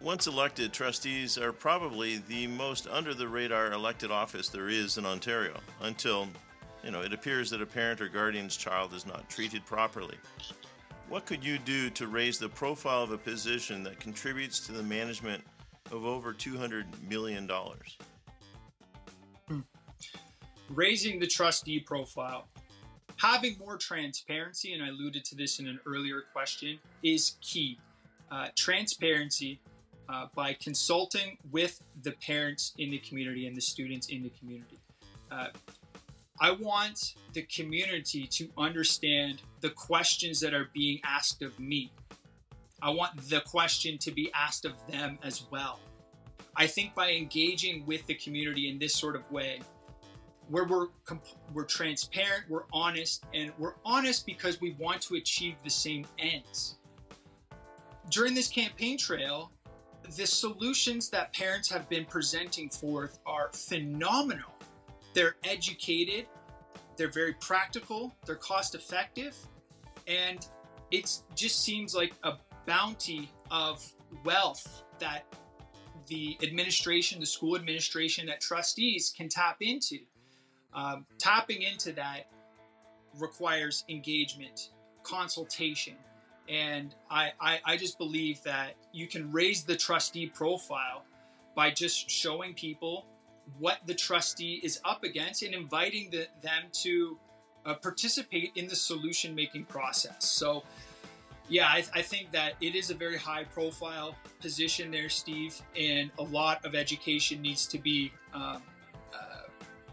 Once 0.00 0.26
elected, 0.26 0.72
trustees 0.72 1.38
are 1.38 1.52
probably 1.52 2.18
the 2.28 2.46
most 2.48 2.86
under 2.88 3.14
the 3.14 3.26
radar 3.26 3.72
elected 3.72 4.10
office 4.10 4.48
there 4.48 4.68
is 4.68 4.98
in 4.98 5.06
Ontario 5.06 5.58
until 5.80 6.28
you 6.84 6.90
know, 6.90 7.00
it 7.00 7.14
appears 7.14 7.48
that 7.50 7.62
a 7.62 7.66
parent 7.66 8.02
or 8.02 8.08
guardian's 8.08 8.56
child 8.56 8.92
is 8.92 9.06
not 9.06 9.28
treated 9.30 9.64
properly. 9.64 10.16
What 11.08 11.24
could 11.24 11.42
you 11.42 11.58
do 11.58 11.88
to 11.90 12.06
raise 12.06 12.38
the 12.38 12.48
profile 12.48 13.02
of 13.02 13.10
a 13.10 13.18
position 13.18 13.82
that 13.84 13.98
contributes 13.98 14.60
to 14.66 14.72
the 14.72 14.82
management 14.82 15.42
of 15.90 16.04
over 16.04 16.34
$200 16.34 16.84
million? 17.08 17.50
Hmm. 19.48 19.60
Raising 20.70 21.18
the 21.18 21.26
trustee 21.26 21.80
profile. 21.80 22.48
Having 23.16 23.58
more 23.58 23.76
transparency, 23.76 24.72
and 24.72 24.82
I 24.82 24.88
alluded 24.88 25.24
to 25.26 25.36
this 25.36 25.60
in 25.60 25.68
an 25.68 25.78
earlier 25.86 26.22
question, 26.32 26.78
is 27.02 27.36
key. 27.40 27.78
Uh, 28.30 28.48
transparency 28.56 29.60
uh, 30.08 30.26
by 30.34 30.52
consulting 30.54 31.38
with 31.52 31.80
the 32.02 32.12
parents 32.12 32.74
in 32.78 32.90
the 32.90 32.98
community 32.98 33.46
and 33.46 33.56
the 33.56 33.60
students 33.60 34.08
in 34.08 34.22
the 34.22 34.30
community. 34.30 34.78
Uh, 35.30 35.48
I 36.40 36.50
want 36.50 37.14
the 37.32 37.42
community 37.42 38.26
to 38.26 38.48
understand 38.58 39.42
the 39.60 39.70
questions 39.70 40.40
that 40.40 40.52
are 40.52 40.68
being 40.74 41.00
asked 41.04 41.42
of 41.42 41.58
me. 41.60 41.92
I 42.82 42.90
want 42.90 43.16
the 43.30 43.40
question 43.40 43.98
to 43.98 44.10
be 44.10 44.32
asked 44.34 44.64
of 44.64 44.74
them 44.88 45.18
as 45.22 45.44
well. 45.50 45.78
I 46.56 46.66
think 46.66 46.94
by 46.94 47.10
engaging 47.10 47.84
with 47.86 48.06
the 48.06 48.14
community 48.14 48.68
in 48.68 48.78
this 48.78 48.94
sort 48.94 49.16
of 49.16 49.30
way, 49.30 49.60
where 50.48 50.64
we're 50.64 50.88
we're 51.52 51.64
transparent, 51.64 52.44
we're 52.48 52.64
honest, 52.72 53.24
and 53.32 53.52
we're 53.58 53.74
honest 53.84 54.26
because 54.26 54.60
we 54.60 54.72
want 54.78 55.00
to 55.02 55.14
achieve 55.14 55.56
the 55.64 55.70
same 55.70 56.06
ends. 56.18 56.76
During 58.10 58.34
this 58.34 58.48
campaign 58.48 58.98
trail, 58.98 59.50
the 60.16 60.26
solutions 60.26 61.08
that 61.10 61.32
parents 61.32 61.70
have 61.70 61.88
been 61.88 62.04
presenting 62.04 62.68
forth 62.68 63.18
are 63.26 63.50
phenomenal. 63.52 64.52
They're 65.14 65.36
educated, 65.44 66.26
they're 66.96 67.10
very 67.10 67.34
practical, 67.34 68.14
they're 68.26 68.34
cost 68.36 68.74
effective, 68.74 69.36
and 70.06 70.46
it 70.90 71.18
just 71.34 71.62
seems 71.62 71.94
like 71.94 72.12
a 72.22 72.34
bounty 72.66 73.30
of 73.50 73.84
wealth 74.24 74.82
that 74.98 75.24
the 76.06 76.36
administration, 76.42 77.20
the 77.20 77.26
school 77.26 77.56
administration, 77.56 78.26
that 78.26 78.40
trustees 78.40 79.12
can 79.16 79.28
tap 79.28 79.56
into. 79.60 79.98
Um, 80.72 81.06
tapping 81.18 81.62
into 81.62 81.92
that 81.92 82.26
requires 83.18 83.84
engagement, 83.88 84.70
consultation. 85.02 85.94
And 86.48 86.94
I, 87.10 87.32
I, 87.40 87.60
I 87.64 87.76
just 87.76 87.98
believe 87.98 88.42
that 88.42 88.74
you 88.92 89.06
can 89.06 89.32
raise 89.32 89.62
the 89.64 89.76
trustee 89.76 90.26
profile 90.26 91.04
by 91.54 91.70
just 91.70 92.10
showing 92.10 92.54
people 92.54 93.06
what 93.58 93.78
the 93.86 93.94
trustee 93.94 94.60
is 94.62 94.80
up 94.84 95.04
against 95.04 95.42
and 95.42 95.54
inviting 95.54 96.10
the, 96.10 96.26
them 96.42 96.64
to 96.72 97.18
uh, 97.64 97.74
participate 97.74 98.52
in 98.56 98.68
the 98.68 98.76
solution 98.76 99.34
making 99.34 99.64
process. 99.64 100.24
So, 100.24 100.64
yeah, 101.48 101.66
I, 101.66 101.84
I, 101.94 102.02
think 102.02 102.30
that 102.32 102.54
it 102.60 102.74
is 102.74 102.90
a 102.90 102.94
very 102.94 103.18
high 103.18 103.44
profile 103.44 104.14
position 104.40 104.90
there, 104.90 105.08
Steve, 105.08 105.60
and 105.78 106.10
a 106.18 106.22
lot 106.22 106.64
of 106.64 106.74
education 106.74 107.42
needs 107.42 107.66
to 107.66 107.78
be 107.78 108.12
um, 108.32 108.62
uh, 109.12 109.48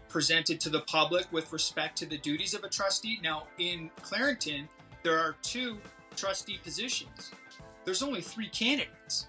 presented 0.08 0.60
to 0.60 0.70
the 0.70 0.80
public 0.80 1.26
with 1.30 1.52
respect 1.52 1.98
to 1.98 2.06
the 2.06 2.18
duties 2.18 2.54
of 2.54 2.64
a 2.64 2.68
trustee. 2.68 3.20
Now, 3.22 3.44
in 3.58 3.90
Clarington, 4.00 4.66
there 5.02 5.18
are 5.18 5.36
two 5.42 5.78
trustee 6.16 6.58
positions, 6.62 7.32
there's 7.84 8.02
only 8.02 8.20
three 8.20 8.48
candidates. 8.48 9.26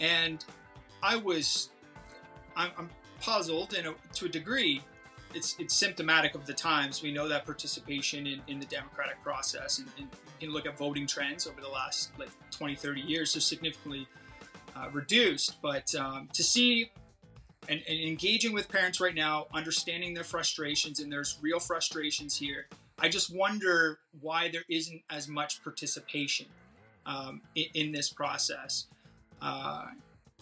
And 0.00 0.44
I 1.02 1.16
was, 1.16 1.70
I'm, 2.56 2.70
I'm 2.78 2.90
puzzled 3.20 3.74
and 3.74 3.94
to 4.14 4.26
a 4.26 4.28
degree 4.28 4.82
it's 5.34 5.56
it's 5.58 5.74
symptomatic 5.74 6.34
of 6.34 6.46
the 6.46 6.54
times. 6.54 7.02
We 7.02 7.12
know 7.12 7.28
that 7.28 7.44
participation 7.44 8.26
in, 8.26 8.40
in 8.48 8.58
the 8.58 8.66
democratic 8.66 9.22
process 9.22 9.78
and, 9.78 9.88
and, 9.98 10.08
you 10.40 10.46
can 10.46 10.54
look 10.54 10.64
at 10.64 10.78
voting 10.78 11.06
trends 11.06 11.46
over 11.46 11.60
the 11.60 11.68
last 11.68 12.12
like 12.18 12.30
20, 12.50 12.74
30 12.74 13.02
years 13.02 13.36
are 13.36 13.40
significantly 13.40 14.08
uh, 14.74 14.88
reduced. 14.90 15.60
But 15.60 15.94
um, 15.94 16.28
to 16.32 16.42
see 16.42 16.90
and, 17.68 17.82
and, 17.86 18.00
engaging 18.00 18.52
with 18.54 18.68
parents 18.68 19.00
right 19.00 19.14
now, 19.14 19.46
understanding 19.52 20.14
their 20.14 20.24
frustrations, 20.24 21.00
and 21.00 21.12
there's 21.12 21.38
real 21.42 21.60
frustrations 21.60 22.36
here. 22.36 22.68
I 22.98 23.08
just 23.08 23.34
wonder 23.34 23.98
why 24.20 24.50
there 24.50 24.64
isn't 24.68 25.02
as 25.10 25.28
much 25.28 25.62
participation 25.62 26.46
um, 27.06 27.42
in, 27.54 27.66
in, 27.74 27.92
this 27.92 28.10
process. 28.10 28.86
Uh, 29.40 29.86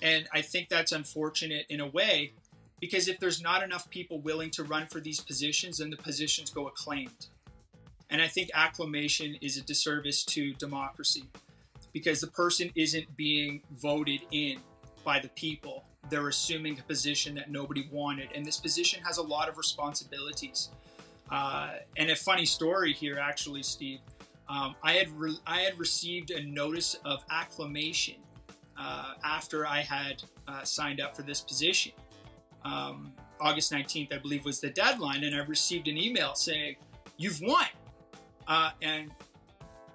and 0.03 0.29
I 0.33 0.43
think 0.43 0.69
that's 0.69 0.93
unfortunate 0.93 1.67
in 1.69 1.81
a 1.81 1.87
way 1.87 2.33
because 2.81 3.09
if 3.09 3.19
there's 3.19 3.43
not 3.43 3.63
enough 3.63 3.89
people 3.91 4.21
willing 4.21 4.51
to 4.51 4.65
run 4.65 4.87
for 4.87 5.01
these 5.01 5.21
positions, 5.21 5.79
then 5.79 5.91
the 5.91 5.97
positions 5.97 6.51
go 6.51 6.69
acclaimed. 6.69 7.29
And 8.11 8.23
I 8.23 8.29
think 8.29 8.51
acclamation 8.55 9.37
is 9.41 9.57
a 9.57 9.63
disservice 9.63 10.25
to 10.25 10.55
democracy 10.55 11.25
because 11.93 12.21
the 12.21 12.29
person 12.29 12.71
isn't 12.75 13.17
being 13.17 13.63
voted 13.73 14.21
in 14.31 14.59
by 15.05 15.19
the 15.19 15.29
people. 15.31 15.85
They're 16.09 16.29
assuming 16.29 16.79
a 16.79 16.83
position 16.83 17.35
that 17.35 17.51
nobody 17.51 17.89
wanted. 17.93 18.29
And 18.35 18.47
this 18.47 18.59
position 18.59 19.03
has 19.03 19.19
a 19.19 19.23
lot 19.23 19.49
of 19.49 19.59
responsibilities. 19.59 20.71
Uh, 21.31 21.73
and 21.97 22.11
a 22.11 22.17
funny 22.17 22.47
story 22.47 22.93
here, 22.93 23.19
actually, 23.21 23.63
Steve. 23.63 24.01
Um, 24.49 24.75
I 24.83 24.93
had 24.93 25.11
re- 25.11 25.39
I 25.47 25.61
had 25.61 25.79
received 25.79 26.31
a 26.31 26.43
notice 26.47 26.97
of 27.05 27.23
acclamation 27.31 28.15
uh, 28.79 29.13
after 29.23 29.67
I 29.67 29.81
had 29.81 30.23
uh, 30.47 30.65
signed 30.65 31.03
up 31.03 31.15
for 31.15 31.21
this 31.23 31.43
position 31.43 31.93
um, 32.65 33.13
August 33.41 33.73
19th, 33.73 34.13
I 34.13 34.19
believe, 34.19 34.45
was 34.45 34.61
the 34.61 34.71
deadline, 34.71 35.25
and 35.25 35.35
I 35.35 35.45
received 35.45 35.89
an 35.89 35.97
email 35.97 36.35
saying, 36.35 36.77
You've 37.17 37.41
won. 37.41 37.67
Uh, 38.47 38.71
and 38.81 39.11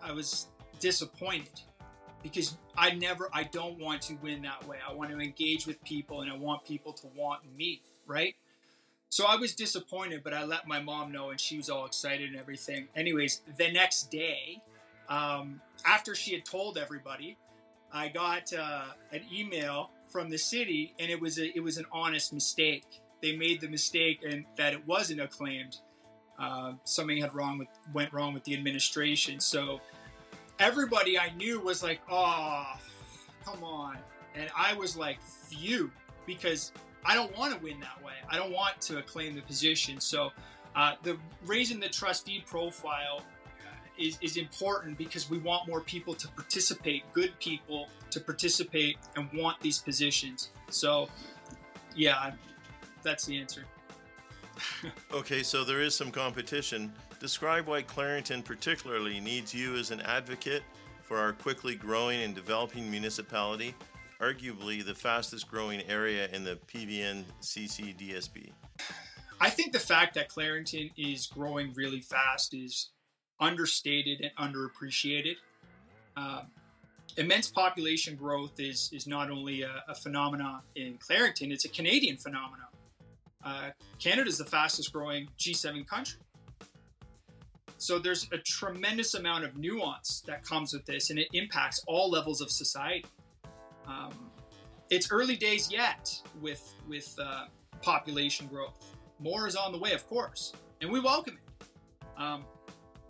I 0.04 0.12
was 0.12 0.48
disappointed 0.80 1.62
because 2.22 2.58
I 2.78 2.92
never, 2.92 3.30
I 3.34 3.44
don't 3.44 3.80
want 3.80 4.02
to 4.04 4.16
win 4.16 4.42
that 4.44 4.68
way. 4.68 4.78
I 4.88 4.94
want 4.94 5.12
to 5.12 5.20
engage 5.20 5.66
with 5.66 5.82
people 5.84 6.22
and 6.22 6.32
I 6.32 6.36
want 6.36 6.66
people 6.66 6.94
to 6.94 7.08
want 7.16 7.42
me, 7.56 7.82
right? 8.06 8.36
So 9.10 9.26
I 9.26 9.36
was 9.36 9.54
disappointed, 9.56 10.24
but 10.24 10.34
I 10.34 10.44
let 10.44 10.68
my 10.68 10.82
mom 10.82 11.12
know 11.12 11.30
and 11.30 11.40
she 11.40 11.58
was 11.58 11.70
all 11.70 11.86
excited 11.86 12.30
and 12.30 12.40
everything. 12.40 12.88
Anyways, 12.96 13.42
the 13.58 13.72
next 13.72 14.12
day, 14.12 14.62
um, 15.08 15.62
after 15.86 16.16
she 16.16 16.34
had 16.34 16.46
told 16.46 16.78
everybody, 16.78 17.38
I 17.92 18.08
got 18.08 18.52
uh, 18.54 18.86
an 19.12 19.22
email 19.32 19.92
from 20.14 20.30
the 20.30 20.38
city, 20.38 20.94
and 21.00 21.10
it 21.10 21.20
was 21.20 21.40
a, 21.40 21.58
it 21.58 21.62
was 21.62 21.78
an 21.78 21.86
honest 21.92 22.32
mistake. 22.32 23.02
They 23.22 23.36
made 23.36 23.60
the 23.60 23.68
mistake 23.68 24.22
and 24.24 24.46
that 24.58 24.72
it 24.74 24.88
wasn't 24.88 25.20
acclaimed. 25.20 25.78
Uh, 26.40 26.74
something 26.84 27.18
had 27.18 27.34
wrong 27.34 27.58
with 27.58 27.68
went 27.94 28.14
wrong 28.14 28.34
with 28.34 28.44
the 28.44 28.54
administration. 28.54 29.40
So 29.40 29.82
everybody 30.60 31.18
I 31.18 31.32
knew 31.36 31.60
was 31.60 31.82
like, 31.82 32.00
"Oh, 32.10 32.74
come 33.44 33.64
on," 33.64 33.98
and 34.36 34.50
I 34.56 34.74
was 34.76 34.96
like, 34.96 35.22
"Phew," 35.22 35.92
because 36.26 36.72
I 37.06 37.16
don't 37.16 37.36
want 37.38 37.56
to 37.56 37.64
win 37.64 37.80
that 37.80 38.04
way. 38.04 38.14
I 38.30 38.38
don't 38.38 38.54
want 38.54 38.80
to 38.82 39.00
acclaim 39.00 39.36
the 39.36 39.42
position. 39.42 40.00
So 40.00 40.32
uh, 40.76 40.94
the 41.02 41.18
raising 41.46 41.80
the 41.80 41.90
trustee 41.90 42.44
profile 42.46 43.22
is, 43.98 44.18
is 44.22 44.38
important 44.38 44.98
because 44.98 45.30
we 45.30 45.38
want 45.38 45.68
more 45.68 45.82
people 45.82 46.14
to 46.16 46.28
participate, 46.30 47.04
good 47.14 47.38
people 47.40 47.88
to 48.12 48.20
participate 48.20 48.98
and 49.16 49.30
want 49.34 49.60
these 49.62 49.80
positions. 49.80 50.50
So, 50.70 51.10
yeah, 51.96 52.32
that's 53.04 53.26
the 53.26 53.38
answer. 53.38 53.66
okay, 55.14 55.44
so 55.44 55.64
there 55.64 55.82
is 55.82 55.96
some 55.96 56.12
competition. 56.12 56.94
Describe 57.20 57.68
why 57.68 57.82
Clarington 57.84 58.44
particularly 58.44 59.20
needs 59.20 59.54
you 59.54 59.76
as 59.76 59.92
an 59.92 60.02
advocate 60.02 60.64
for 61.02 61.18
our 61.18 61.34
quickly 61.34 61.76
growing 61.76 62.22
and 62.22 62.36
developing 62.36 62.90
municipality, 62.90 63.74
arguably 64.20 64.86
the 64.86 64.96
fastest 64.96 65.50
growing 65.50 65.82
area 65.90 66.28
in 66.32 66.44
the 66.44 66.58
PVN 66.68 67.24
CCDSB. 67.42 68.50
I 69.40 69.50
think 69.50 69.74
the 69.74 69.80
fact 69.80 70.14
that 70.16 70.30
Clarington 70.30 70.92
is 70.96 71.28
growing 71.28 71.74
really 71.74 72.00
fast 72.00 72.54
is 72.54 72.90
understated 73.44 74.22
and 74.22 74.54
underappreciated. 74.54 75.36
Uh, 76.16 76.44
immense 77.18 77.50
population 77.50 78.16
growth 78.16 78.60
is 78.60 78.90
is 78.94 79.06
not 79.06 79.30
only 79.30 79.62
a, 79.62 79.84
a 79.88 79.96
phenomenon 79.96 80.62
in 80.76 80.98
Clarington; 80.98 81.52
it's 81.52 81.66
a 81.66 81.70
Canadian 81.70 82.18
phenomenon. 82.18 82.68
Uh, 83.44 83.70
Canada 84.00 84.30
is 84.30 84.38
the 84.38 84.46
fastest 84.46 84.94
growing 84.94 85.28
G7 85.38 85.86
country. 85.86 86.20
So 87.78 88.00
there's 88.00 88.30
a 88.32 88.38
tremendous 88.38 89.14
amount 89.14 89.44
of 89.44 89.58
nuance 89.58 90.24
that 90.26 90.46
comes 90.46 90.72
with 90.72 90.86
this, 90.86 91.10
and 91.10 91.20
it 91.20 91.28
impacts 91.34 91.84
all 91.86 92.10
levels 92.10 92.40
of 92.40 92.50
society. 92.50 93.06
Um, 93.86 94.14
it's 94.90 95.12
early 95.12 95.36
days 95.36 95.70
yet 95.70 96.10
with 96.42 96.74
with 96.88 97.14
uh, 97.22 97.46
population 97.82 98.48
growth. 98.48 98.96
More 99.20 99.48
is 99.48 99.56
on 99.58 99.74
the 99.74 99.78
way, 99.78 99.92
of 99.92 100.08
course, 100.08 100.54
and 100.82 100.90
we 100.90 101.02
welcome 101.02 101.38
it. 101.38 101.68
Um, 102.18 102.46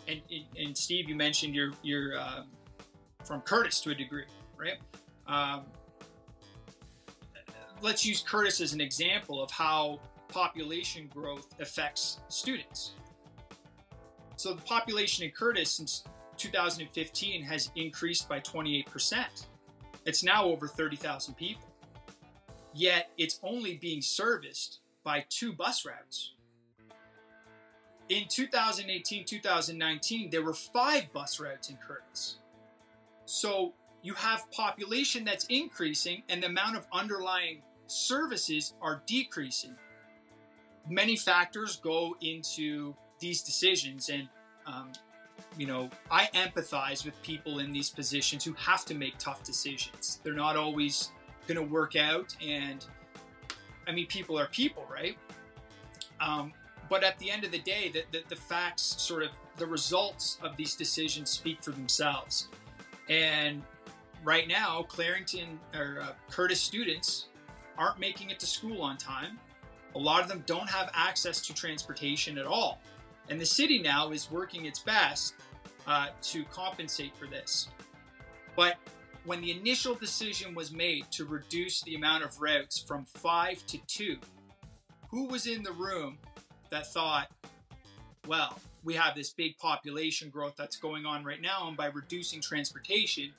and, 0.08 0.22
and 0.58 0.78
Steve, 0.78 1.10
you 1.10 1.16
mentioned 1.16 1.56
you're 1.56 1.72
you're 1.82 2.18
uh, 2.18 2.44
from 3.24 3.42
Courtice 3.42 3.80
to 3.82 3.92
a 3.92 3.96
degree, 3.96 4.26
right? 4.58 4.78
Um, 5.28 5.63
let's 7.82 8.06
use 8.06 8.22
Courtice 8.22 8.62
as 8.62 8.74
an 8.74 8.82
example 8.82 9.42
of 9.42 9.52
how 9.52 10.00
population 10.30 11.10
growth 11.13 11.48
affects 11.60 12.20
students. 12.30 12.94
So 14.36 14.54
the 14.54 14.62
population 14.63 15.24
in 15.26 15.32
Courtice 15.32 15.72
since 15.72 16.04
2015 16.38 17.44
has 17.44 17.72
increased 17.76 18.28
by 18.28 18.39
28%. 18.39 19.26
It's 20.06 20.24
now 20.24 20.46
over 20.46 20.68
30,000 20.68 21.36
people. 21.36 21.70
Yet 22.74 23.12
it's 23.18 23.39
only 23.44 23.76
being 23.76 24.02
serviced 24.02 24.80
by 25.04 25.26
two 25.30 25.54
bus 25.54 25.86
routes 25.86 26.34
in 28.13 28.28
2018, 28.28 29.26
2019, 29.26 30.30
there 30.30 30.43
were 30.43 30.54
five 30.54 31.12
bus 31.12 31.39
routes 31.39 31.69
in 31.69 31.78
Courtice. 31.78 32.38
So 33.26 33.73
you 34.04 34.13
have 34.13 34.49
population 34.52 35.23
that's 35.23 35.45
increasing 35.45 36.21
and 36.30 36.43
the 36.43 36.47
amount 36.47 36.78
of 36.78 36.86
underlying 36.91 37.62
services 37.88 38.73
are 38.82 39.02
decreasing. 39.08 39.76
Many 40.88 41.15
factors 41.15 41.78
go 41.78 42.15
into 42.21 42.93
these 43.19 43.41
decisions, 43.41 44.10
and 44.10 44.28
um, 44.67 44.91
you 45.58 45.65
know, 45.65 45.89
I 46.12 46.28
empathize 46.34 47.06
with 47.06 47.19
people 47.23 47.60
in 47.60 47.71
these 47.71 47.89
positions 47.89 48.43
who 48.43 48.54
have 48.54 48.84
to 48.86 48.93
make 48.93 49.17
tough 49.17 49.43
decisions. 49.43 50.19
They're 50.23 50.34
not 50.34 50.58
always 50.58 51.12
going 51.47 51.56
to 51.56 51.73
work 51.73 51.95
out, 51.95 52.36
and 52.45 52.86
I 53.88 53.93
mean, 53.93 54.08
people 54.08 54.38
are 54.38 54.47
people, 54.47 54.86
right? 54.91 55.17
Um, 56.19 56.52
but 56.93 57.03
at 57.03 57.17
the 57.17 57.32
end 57.32 57.43
of 57.43 57.49
the 57.49 57.58
day, 57.58 57.89
the, 57.91 58.03
the, 58.12 58.23
the, 58.29 58.36
facts, 58.36 58.84
sort 58.99 59.23
of 59.23 59.32
the 59.58 59.65
results 59.65 60.38
of 60.43 60.56
these 60.56 60.75
decisions 60.75 61.32
speak 61.32 61.63
for 61.63 61.71
themselves. 61.71 62.49
And 63.10 63.63
right 64.23 64.47
now, 64.47 64.86
Clarington 64.88 65.58
or 65.75 66.01
uh, 66.03 66.10
Courtice 66.29 66.62
students 66.62 67.29
aren't 67.79 67.97
making 67.97 68.29
it 68.29 68.39
to 68.41 68.45
school 68.45 68.84
on 68.84 68.97
time. 68.97 69.39
A 69.95 69.97
lot 69.97 70.21
of 70.21 70.27
them 70.27 70.43
don't 70.45 70.69
have 70.69 70.91
access 70.93 71.41
to 71.47 71.53
transportation 71.56 72.38
at 72.38 72.45
all. 72.45 72.79
And 73.27 73.41
the 73.41 73.45
city 73.47 73.82
now 73.82 74.12
is 74.12 74.29
working 74.29 74.65
its 74.65 74.77
best 74.77 75.34
uh, 75.88 76.10
to 76.21 76.43
compensate 76.43 77.17
for 77.17 77.25
this. 77.25 77.69
But 78.56 78.77
when 79.25 79.41
the 79.41 79.49
initial 79.49 79.95
decision 79.95 80.53
was 80.53 80.71
made 80.71 81.10
to 81.13 81.25
reduce 81.25 81.82
the 81.82 81.95
amount 81.95 82.23
of 82.23 82.39
routes 82.39 82.77
from 82.77 83.03
five 83.06 83.65
to 83.65 83.79
two, 83.88 84.17
who 85.10 85.25
was 85.25 85.47
in 85.47 85.63
the 85.63 85.71
room 85.71 86.19
that 86.69 86.91
thought, 86.91 87.30
well, 88.28 88.58
we 88.84 88.93
have 88.95 89.15
this 89.15 89.32
big 89.32 89.58
population 89.58 90.30
growth 90.30 90.56
that's 90.58 90.78
going 90.78 91.06
on 91.06 91.23
right 91.23 91.41
now, 91.41 91.67
and 91.67 91.78
by 91.78 91.88
reducing 91.88 92.41
transportation, 92.41 93.32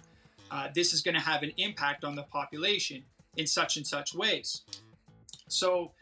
uh, 0.50 0.68
this 0.74 0.92
is 0.92 1.02
going 1.02 1.14
to 1.14 1.20
have 1.20 1.42
an 1.42 1.52
impact 1.56 2.04
on 2.04 2.14
the 2.14 2.22
population 2.24 3.02
in 3.36 3.46
such 3.46 3.76
and 3.76 3.86
such 3.86 4.14
ways. 4.14 4.62
So 5.48 5.92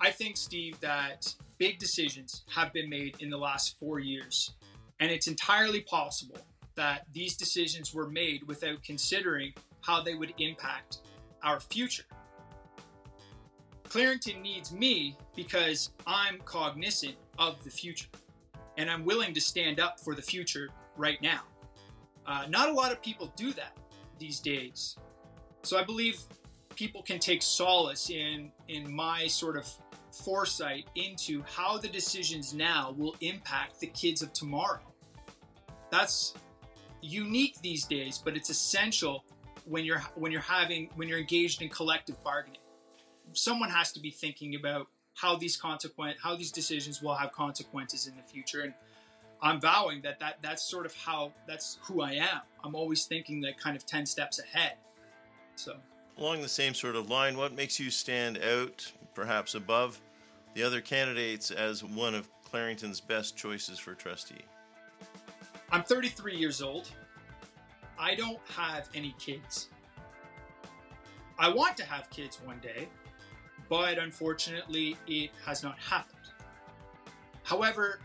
I 0.00 0.10
think, 0.10 0.36
Steve, 0.36 0.78
that 0.80 1.34
big 1.58 1.78
decisions 1.78 2.44
have 2.54 2.72
been 2.72 2.88
made 2.88 3.16
in 3.20 3.30
the 3.30 3.38
last 3.38 3.78
four 3.78 3.98
years. 3.98 4.52
And 5.00 5.10
it's 5.10 5.26
entirely 5.26 5.80
possible 5.80 6.38
that 6.74 7.06
these 7.12 7.36
decisions 7.36 7.94
were 7.94 8.08
made 8.08 8.42
without 8.46 8.82
considering 8.82 9.52
how 9.80 10.02
they 10.02 10.14
would 10.14 10.34
impact 10.38 10.98
our 11.42 11.60
future. 11.60 12.04
Clarington 13.96 14.42
needs 14.42 14.72
me 14.72 15.16
because 15.34 15.88
I'm 16.06 16.38
cognizant 16.44 17.14
of 17.38 17.64
the 17.64 17.70
future 17.70 18.08
and 18.76 18.90
I'm 18.90 19.06
willing 19.06 19.32
to 19.32 19.40
stand 19.40 19.80
up 19.80 19.98
for 19.98 20.14
the 20.14 20.20
future 20.20 20.68
right 20.98 21.20
now. 21.22 21.40
Uh, 22.26 22.44
not 22.50 22.68
a 22.68 22.72
lot 22.72 22.92
of 22.92 23.00
people 23.00 23.32
do 23.36 23.54
that 23.54 23.74
these 24.18 24.38
days. 24.38 24.98
So 25.62 25.78
I 25.78 25.82
believe 25.82 26.20
people 26.74 27.00
can 27.02 27.18
take 27.18 27.40
solace 27.40 28.10
in 28.10 28.52
in 28.68 28.92
my 28.94 29.26
sort 29.28 29.56
of 29.56 29.66
foresight 30.12 30.86
into 30.94 31.42
how 31.46 31.78
the 31.78 31.88
decisions 31.88 32.52
now 32.52 32.94
will 32.98 33.16
impact 33.22 33.80
the 33.80 33.86
kids 33.86 34.20
of 34.20 34.30
tomorrow. 34.34 34.92
That's 35.90 36.34
unique 37.00 37.56
these 37.62 37.86
days, 37.86 38.20
but 38.22 38.36
it's 38.36 38.50
essential 38.50 39.24
when 39.64 39.86
you're 39.86 40.00
when 40.16 40.32
you're 40.32 40.42
having 40.42 40.90
when 40.96 41.08
you're 41.08 41.18
engaged 41.18 41.62
in 41.62 41.70
collective 41.70 42.22
bargaining. 42.22 42.60
Someone 43.36 43.70
has 43.70 43.92
to 43.92 44.00
be 44.00 44.10
thinking 44.10 44.54
about 44.54 44.88
how 45.14 45.36
these 45.36 45.56
consequent 45.56 46.16
how 46.22 46.36
these 46.36 46.52
decisions 46.52 47.02
will 47.02 47.14
have 47.14 47.32
consequences 47.32 48.06
in 48.06 48.14
the 48.16 48.22
future 48.22 48.60
and 48.62 48.74
I'm 49.42 49.60
vowing 49.60 50.00
that, 50.02 50.18
that 50.20 50.38
that's 50.42 50.62
sort 50.62 50.86
of 50.86 50.94
how 50.94 51.32
that's 51.46 51.78
who 51.82 52.00
I 52.00 52.12
am. 52.12 52.40
I'm 52.64 52.74
always 52.74 53.04
thinking 53.04 53.40
that 53.42 53.58
kind 53.58 53.76
of 53.76 53.84
10 53.84 54.06
steps 54.06 54.38
ahead. 54.38 54.74
So 55.56 55.76
along 56.18 56.42
the 56.42 56.48
same 56.48 56.74
sort 56.74 56.96
of 56.96 57.10
line, 57.10 57.36
what 57.36 57.54
makes 57.54 57.78
you 57.78 57.90
stand 57.90 58.38
out 58.38 58.90
perhaps 59.14 59.54
above 59.54 60.00
the 60.54 60.62
other 60.62 60.80
candidates 60.80 61.50
as 61.50 61.84
one 61.84 62.14
of 62.14 62.28
Clarington's 62.44 63.00
best 63.00 63.36
choices 63.36 63.78
for 63.78 63.94
trustee? 63.94 64.44
I'm 65.70 65.82
33 65.82 66.36
years 66.36 66.62
old. 66.62 66.88
I 67.98 68.14
don't 68.14 68.38
have 68.56 68.88
any 68.94 69.14
kids. 69.18 69.68
I 71.38 71.50
want 71.52 71.76
to 71.76 71.84
have 71.84 72.08
kids 72.08 72.40
one 72.42 72.58
day, 72.60 72.88
but 73.68 73.98
unfortunately, 73.98 74.96
it 75.06 75.30
has 75.44 75.62
not 75.62 75.78
happened. 75.78 76.16
However, 77.42 78.00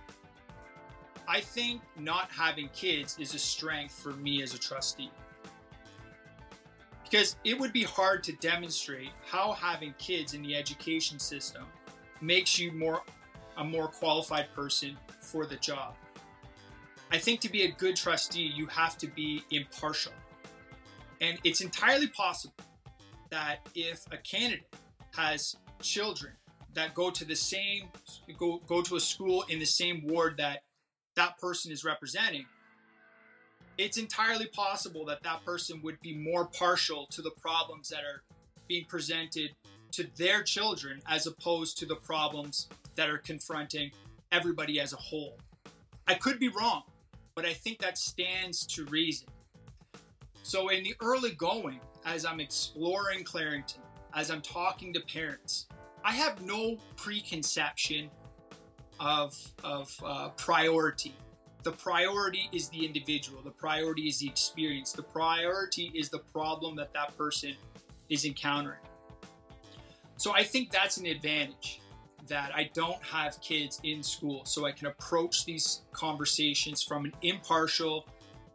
I 1.28 1.39
think 1.41 1.82
not 1.97 2.30
having 2.32 2.69
kids 2.69 3.17
is 3.19 3.34
a 3.34 3.39
strength 3.39 3.93
for 3.93 4.12
me 4.12 4.41
as 4.41 4.54
a 4.54 4.60
trustee. 4.60 5.12
Because 7.04 7.36
it 7.43 7.60
would 7.60 7.74
be 7.74 7.84
hard 7.84 8.24
to 8.24 8.34
demonstrate 8.34 9.12
how 9.26 9.52
having 9.52 9.93
kids 9.97 10.34
in 10.34 10.41
the 10.41 10.56
education 10.56 11.19
system 11.19 11.63
makes 12.21 12.58
you 12.58 12.71
more 12.71 13.02
a 13.58 13.63
more 13.63 13.88
qualified 13.88 14.47
person 14.56 14.97
for 15.19 15.45
the 15.45 15.58
job. 15.58 15.93
I 17.12 17.17
think 17.17 17.41
to 17.41 17.52
be 17.52 17.63
a 17.63 17.71
good 17.71 17.95
trustee, 17.97 18.52
you 18.56 18.65
have 18.67 18.97
to 19.00 19.08
be 19.08 19.43
impartial. 19.52 20.13
And 21.19 21.38
it's 21.43 21.62
entirely 21.62 22.08
possible 22.08 22.54
that 23.30 23.67
if 23.76 24.06
a 24.12 24.17
candidate 24.17 24.74
has 25.15 25.56
children 25.82 26.34
that 26.74 26.93
go 26.93 27.10
to 27.10 27.26
the 27.26 27.36
same 27.36 27.89
go 28.38 28.62
go 28.67 28.82
to 28.82 28.95
a 28.95 29.00
school 29.00 29.43
in 29.50 29.60
the 29.60 29.65
same 29.65 30.06
ward 30.08 30.38
that 30.38 30.63
that 31.15 31.38
person 31.38 31.71
is 31.71 31.84
representing, 31.84 32.45
it's 33.78 33.97
entirely 33.97 34.47
possible 34.47 35.06
that 35.06 35.24
that 35.24 35.43
person 35.45 35.82
would 35.84 36.00
be 36.02 36.15
more 36.15 36.45
partial 36.45 37.08
to 37.08 37.21
the 37.21 37.32
problems 37.32 37.89
that 37.89 38.00
are 38.00 38.24
being 38.67 38.86
presented 38.86 39.52
to 39.91 40.08
their 40.17 40.43
children 40.43 41.02
as 41.10 41.28
opposed 41.28 41.78
to 41.78 41.86
the 41.86 41.95
problems 41.95 42.69
that 42.95 43.10
are 43.10 43.17
confronting 43.17 43.91
everybody 44.32 44.80
as 44.80 44.93
a 44.93 44.97
whole. 44.97 45.38
I 46.08 46.13
could 46.13 46.39
be 46.39 46.47
wrong, 46.47 46.84
but 47.36 47.45
I 47.45 47.54
think 47.54 47.80
that 47.80 47.97
stands 47.97 48.65
to 48.67 48.86
reason. 48.86 49.28
So, 50.43 50.69
in 50.69 50.84
the 50.84 50.95
early 51.02 51.32
going, 51.32 51.80
as 52.06 52.26
I'm 52.26 52.39
exploring 52.39 53.24
Clarington, 53.24 53.82
as 54.13 54.30
I'm 54.32 54.41
talking 54.41 54.93
to 54.93 55.00
parents, 55.02 55.67
I 56.04 56.12
have 56.12 56.41
no 56.45 56.78
preconception 56.95 58.10
of, 59.00 59.36
of 59.63 59.95
uh, 60.06 60.30
priority. 60.30 61.13
The 61.63 61.71
priority 61.71 62.50
is 62.52 62.69
the 62.69 62.86
individual, 62.86 63.41
the 63.43 63.52
priority 63.52 64.08
is 64.08 64.19
the 64.19 64.28
experience, 64.28 64.91
the 64.93 65.04
priority 65.04 65.91
is 65.93 66.10
the 66.10 66.19
problem 66.19 66.76
that 66.78 66.91
that 66.93 67.15
person 67.17 67.54
is 68.10 68.26
encountering. 68.26 68.80
So 70.17 70.34
I 70.34 70.43
think 70.43 70.71
that's 70.71 70.97
an 70.97 71.06
advantage 71.06 71.82
that 72.28 72.52
I 72.56 72.69
don't 72.74 73.02
have 73.04 73.39
kids 73.41 73.80
in 73.84 74.04
school, 74.04 74.45
so 74.45 74.65
I 74.65 74.71
can 74.71 74.88
approach 74.88 75.45
these 75.45 75.82
conversations 75.91 76.84
from 76.84 77.06
an 77.06 77.13
impartial, 77.21 78.08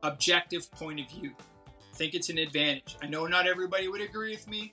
objective 0.03 0.71
point 0.73 1.01
of 1.01 1.09
view. 1.11 1.33
I 1.69 1.97
think 1.97 2.14
it's 2.14 2.29
an 2.29 2.38
advantage. 2.38 2.97
I 3.03 3.07
know 3.07 3.27
not 3.27 3.47
everybody 3.47 3.88
would 3.88 4.01
agree 4.01 4.31
with 4.31 4.49
me. 4.49 4.73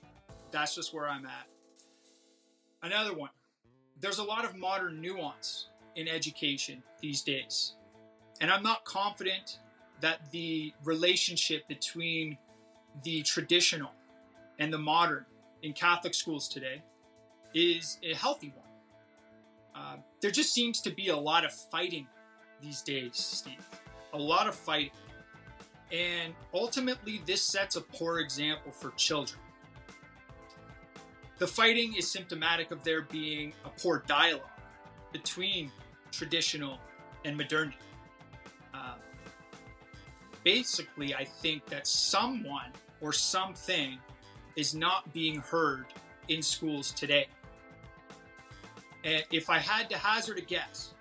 That's 0.54 0.76
just 0.76 0.94
where 0.94 1.08
I'm 1.08 1.26
at. 1.26 1.48
Another 2.80 3.12
one 3.12 3.30
there's 4.00 4.18
a 4.18 4.24
lot 4.24 4.44
of 4.44 4.56
modern 4.56 5.00
nuance 5.00 5.68
in 5.96 6.06
education 6.08 6.82
these 7.00 7.22
days. 7.22 7.74
And 8.40 8.50
I'm 8.50 8.62
not 8.62 8.84
confident 8.84 9.58
that 10.00 10.30
the 10.30 10.72
relationship 10.84 11.66
between 11.68 12.36
the 13.02 13.22
traditional 13.22 13.92
and 14.58 14.72
the 14.72 14.78
modern 14.78 15.24
in 15.62 15.72
Catholic 15.72 16.14
schools 16.14 16.48
today 16.48 16.82
is 17.54 17.98
a 18.02 18.14
healthy 18.14 18.52
one. 18.54 18.66
Uh, 19.74 19.96
there 20.20 20.30
just 20.30 20.52
seems 20.52 20.80
to 20.82 20.90
be 20.90 21.08
a 21.08 21.16
lot 21.16 21.44
of 21.44 21.52
fighting 21.52 22.06
these 22.60 22.82
days, 22.82 23.16
Steve. 23.16 23.66
A 24.12 24.18
lot 24.18 24.46
of 24.46 24.54
fighting. 24.54 24.90
And 25.90 26.34
ultimately, 26.52 27.22
this 27.26 27.42
sets 27.42 27.76
a 27.76 27.80
poor 27.80 28.18
example 28.18 28.70
for 28.70 28.90
children. 28.92 29.40
The 31.38 31.46
fighting 31.46 31.94
is 31.94 32.10
symptomatic 32.10 32.70
of 32.70 32.82
there 32.84 33.02
being 33.02 33.52
a 33.64 33.68
poor 33.68 34.04
dialogue 34.06 34.48
between 35.12 35.70
traditional 36.12 36.78
and 37.24 37.36
modernity. 37.36 37.76
Uh, 38.72 38.94
basically, 40.44 41.14
I 41.14 41.24
think 41.24 41.66
that 41.66 41.86
someone 41.86 42.70
or 43.00 43.12
something 43.12 43.98
is 44.56 44.74
not 44.74 45.12
being 45.12 45.40
heard 45.40 45.86
in 46.28 46.40
schools 46.40 46.92
today. 46.92 47.26
And 49.04 49.24
if 49.30 49.50
I 49.50 49.58
had 49.58 49.90
to 49.90 49.98
hazard 49.98 50.38
a 50.38 50.42
guess, 50.42 50.94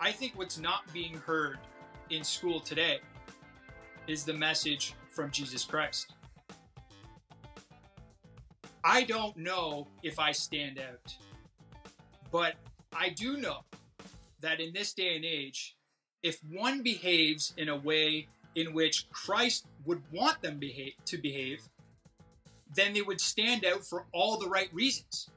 I 0.00 0.12
think 0.12 0.32
what's 0.36 0.58
not 0.58 0.90
being 0.92 1.14
heard 1.14 1.58
in 2.10 2.24
school 2.24 2.60
today 2.60 3.00
is 4.06 4.24
the 4.24 4.32
message 4.32 4.94
from 5.10 5.30
Jesus 5.30 5.64
Christ. 5.64 6.14
I 8.84 9.04
don't 9.04 9.36
know 9.36 9.86
if 10.02 10.18
I 10.18 10.32
stand 10.32 10.78
out, 10.78 11.14
but 12.32 12.54
I 12.92 13.10
do 13.10 13.36
know 13.36 13.60
that 14.40 14.60
in 14.60 14.72
this 14.72 14.92
day 14.92 15.14
and 15.14 15.24
age, 15.24 15.76
if 16.22 16.40
one 16.50 16.82
behaves 16.82 17.54
in 17.56 17.68
a 17.68 17.76
way 17.76 18.26
in 18.54 18.74
which 18.74 19.08
Christ 19.10 19.66
would 19.84 20.02
want 20.12 20.42
them 20.42 20.58
behave, 20.58 20.94
to 21.06 21.16
behave, 21.16 21.62
then 22.74 22.92
they 22.92 23.02
would 23.02 23.20
stand 23.20 23.64
out 23.64 23.84
for 23.84 24.04
all 24.12 24.36
the 24.38 24.48
right 24.48 24.72
reasons. 24.72 25.30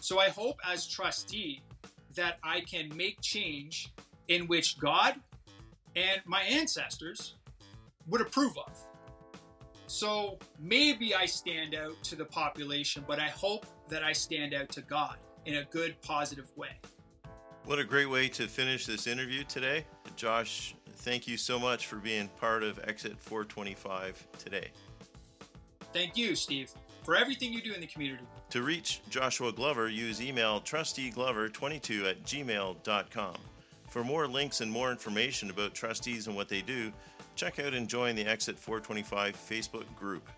So 0.00 0.18
I 0.18 0.28
hope 0.28 0.58
as 0.66 0.86
trustee 0.86 1.60
that 2.14 2.38
I 2.42 2.60
can 2.60 2.94
make 2.96 3.20
change 3.20 3.92
in 4.26 4.48
which 4.48 4.78
God 4.78 5.14
and 5.94 6.20
my 6.24 6.42
ancestors 6.42 7.34
would 8.08 8.20
approve 8.20 8.56
of. 8.58 8.87
So 9.88 10.38
maybe 10.60 11.14
I 11.14 11.24
stand 11.24 11.74
out 11.74 12.02
to 12.04 12.14
the 12.14 12.26
population, 12.26 13.04
but 13.08 13.18
I 13.18 13.28
hope 13.28 13.66
that 13.88 14.04
I 14.04 14.12
stand 14.12 14.52
out 14.52 14.68
to 14.70 14.82
God 14.82 15.16
in 15.46 15.56
a 15.56 15.64
good, 15.64 16.00
positive 16.02 16.54
way. 16.56 16.78
What 17.64 17.78
a 17.78 17.84
great 17.84 18.08
way 18.08 18.28
to 18.28 18.46
finish 18.46 18.84
this 18.84 19.06
interview 19.06 19.44
today. 19.44 19.86
Josh, 20.14 20.74
thank 20.96 21.26
you 21.26 21.38
so 21.38 21.58
much 21.58 21.86
for 21.86 21.96
being 21.96 22.28
part 22.38 22.62
of 22.62 22.78
Exit 22.86 23.18
425 23.18 24.26
today. 24.38 24.68
Thank 25.94 26.18
you, 26.18 26.36
Steve, 26.36 26.70
for 27.02 27.16
everything 27.16 27.50
you 27.50 27.62
do 27.62 27.72
in 27.72 27.80
the 27.80 27.86
community. 27.86 28.24
To 28.50 28.62
reach 28.62 29.00
Joshua 29.08 29.52
Glover, 29.52 29.88
use 29.88 30.20
email 30.20 30.60
trusteeglover22 30.60 32.10
at 32.10 32.22
gmail.com. 32.24 33.36
For 33.88 34.04
more 34.04 34.28
links 34.28 34.60
and 34.60 34.70
more 34.70 34.90
information 34.90 35.48
about 35.48 35.72
trustees 35.72 36.26
and 36.26 36.36
what 36.36 36.50
they 36.50 36.60
do, 36.60 36.92
check 37.38 37.60
out 37.60 37.72
and 37.72 37.86
join 37.86 38.16
the 38.16 38.26
Exit 38.26 38.58
425 38.58 39.36
Facebook 39.36 39.84
group. 39.94 40.28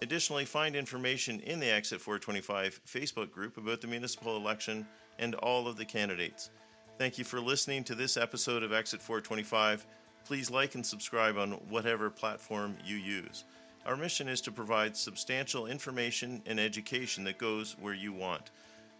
Additionally, 0.00 0.46
find 0.46 0.74
information 0.74 1.40
in 1.40 1.60
the 1.60 1.70
Exit 1.70 2.00
425 2.00 2.80
Facebook 2.86 3.30
group 3.30 3.58
about 3.58 3.82
the 3.82 3.86
municipal 3.86 4.38
election 4.38 4.86
and 5.18 5.34
all 5.36 5.68
of 5.68 5.76
the 5.76 5.84
candidates. 5.84 6.48
Thank 6.96 7.18
you 7.18 7.24
for 7.24 7.38
listening 7.38 7.84
to 7.84 7.94
this 7.94 8.16
episode 8.16 8.62
of 8.62 8.72
Exit 8.72 9.02
425. 9.02 9.86
Please 10.24 10.50
like 10.50 10.74
and 10.74 10.84
subscribe 10.84 11.36
on 11.36 11.52
whatever 11.68 12.08
platform 12.08 12.78
you 12.82 12.96
use. 12.96 13.44
Our 13.84 13.96
mission 13.96 14.26
is 14.26 14.40
to 14.42 14.52
provide 14.52 14.96
substantial 14.96 15.66
information 15.66 16.40
and 16.46 16.58
education 16.58 17.24
that 17.24 17.36
goes 17.36 17.76
where 17.78 17.92
you 17.92 18.14
want. 18.14 18.52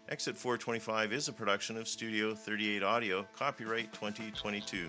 Exit 0.07 0.37
425 0.37 1.11
is 1.11 1.29
a 1.29 1.33
production 1.33 1.77
of 1.77 1.87
Studio 1.87 2.35
38 2.35 2.83
Audio, 2.83 3.25
copyright 3.35 3.91
2022. 3.91 4.87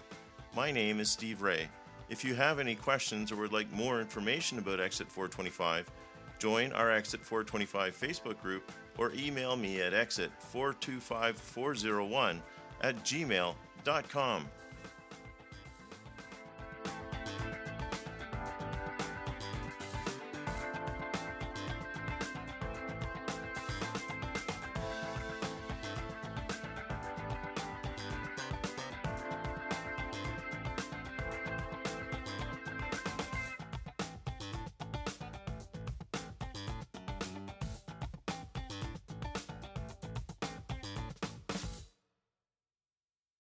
My 0.54 0.70
name 0.70 1.00
is 1.00 1.10
Steve 1.10 1.40
Ray. 1.40 1.68
If 2.08 2.24
you 2.24 2.34
have 2.34 2.58
any 2.58 2.74
questions 2.74 3.30
or 3.32 3.36
would 3.36 3.52
like 3.52 3.70
more 3.72 4.00
information 4.00 4.58
about 4.58 4.80
Exit 4.80 5.10
425, 5.10 5.90
join 6.38 6.72
our 6.72 6.90
Exit 6.90 7.20
425 7.20 7.98
Facebook 7.98 8.40
group 8.42 8.72
or 8.98 9.12
email 9.12 9.56
me 9.56 9.80
at 9.80 9.92
exit425401 9.92 12.40
at 12.82 12.96
gmail.com. 13.04 14.48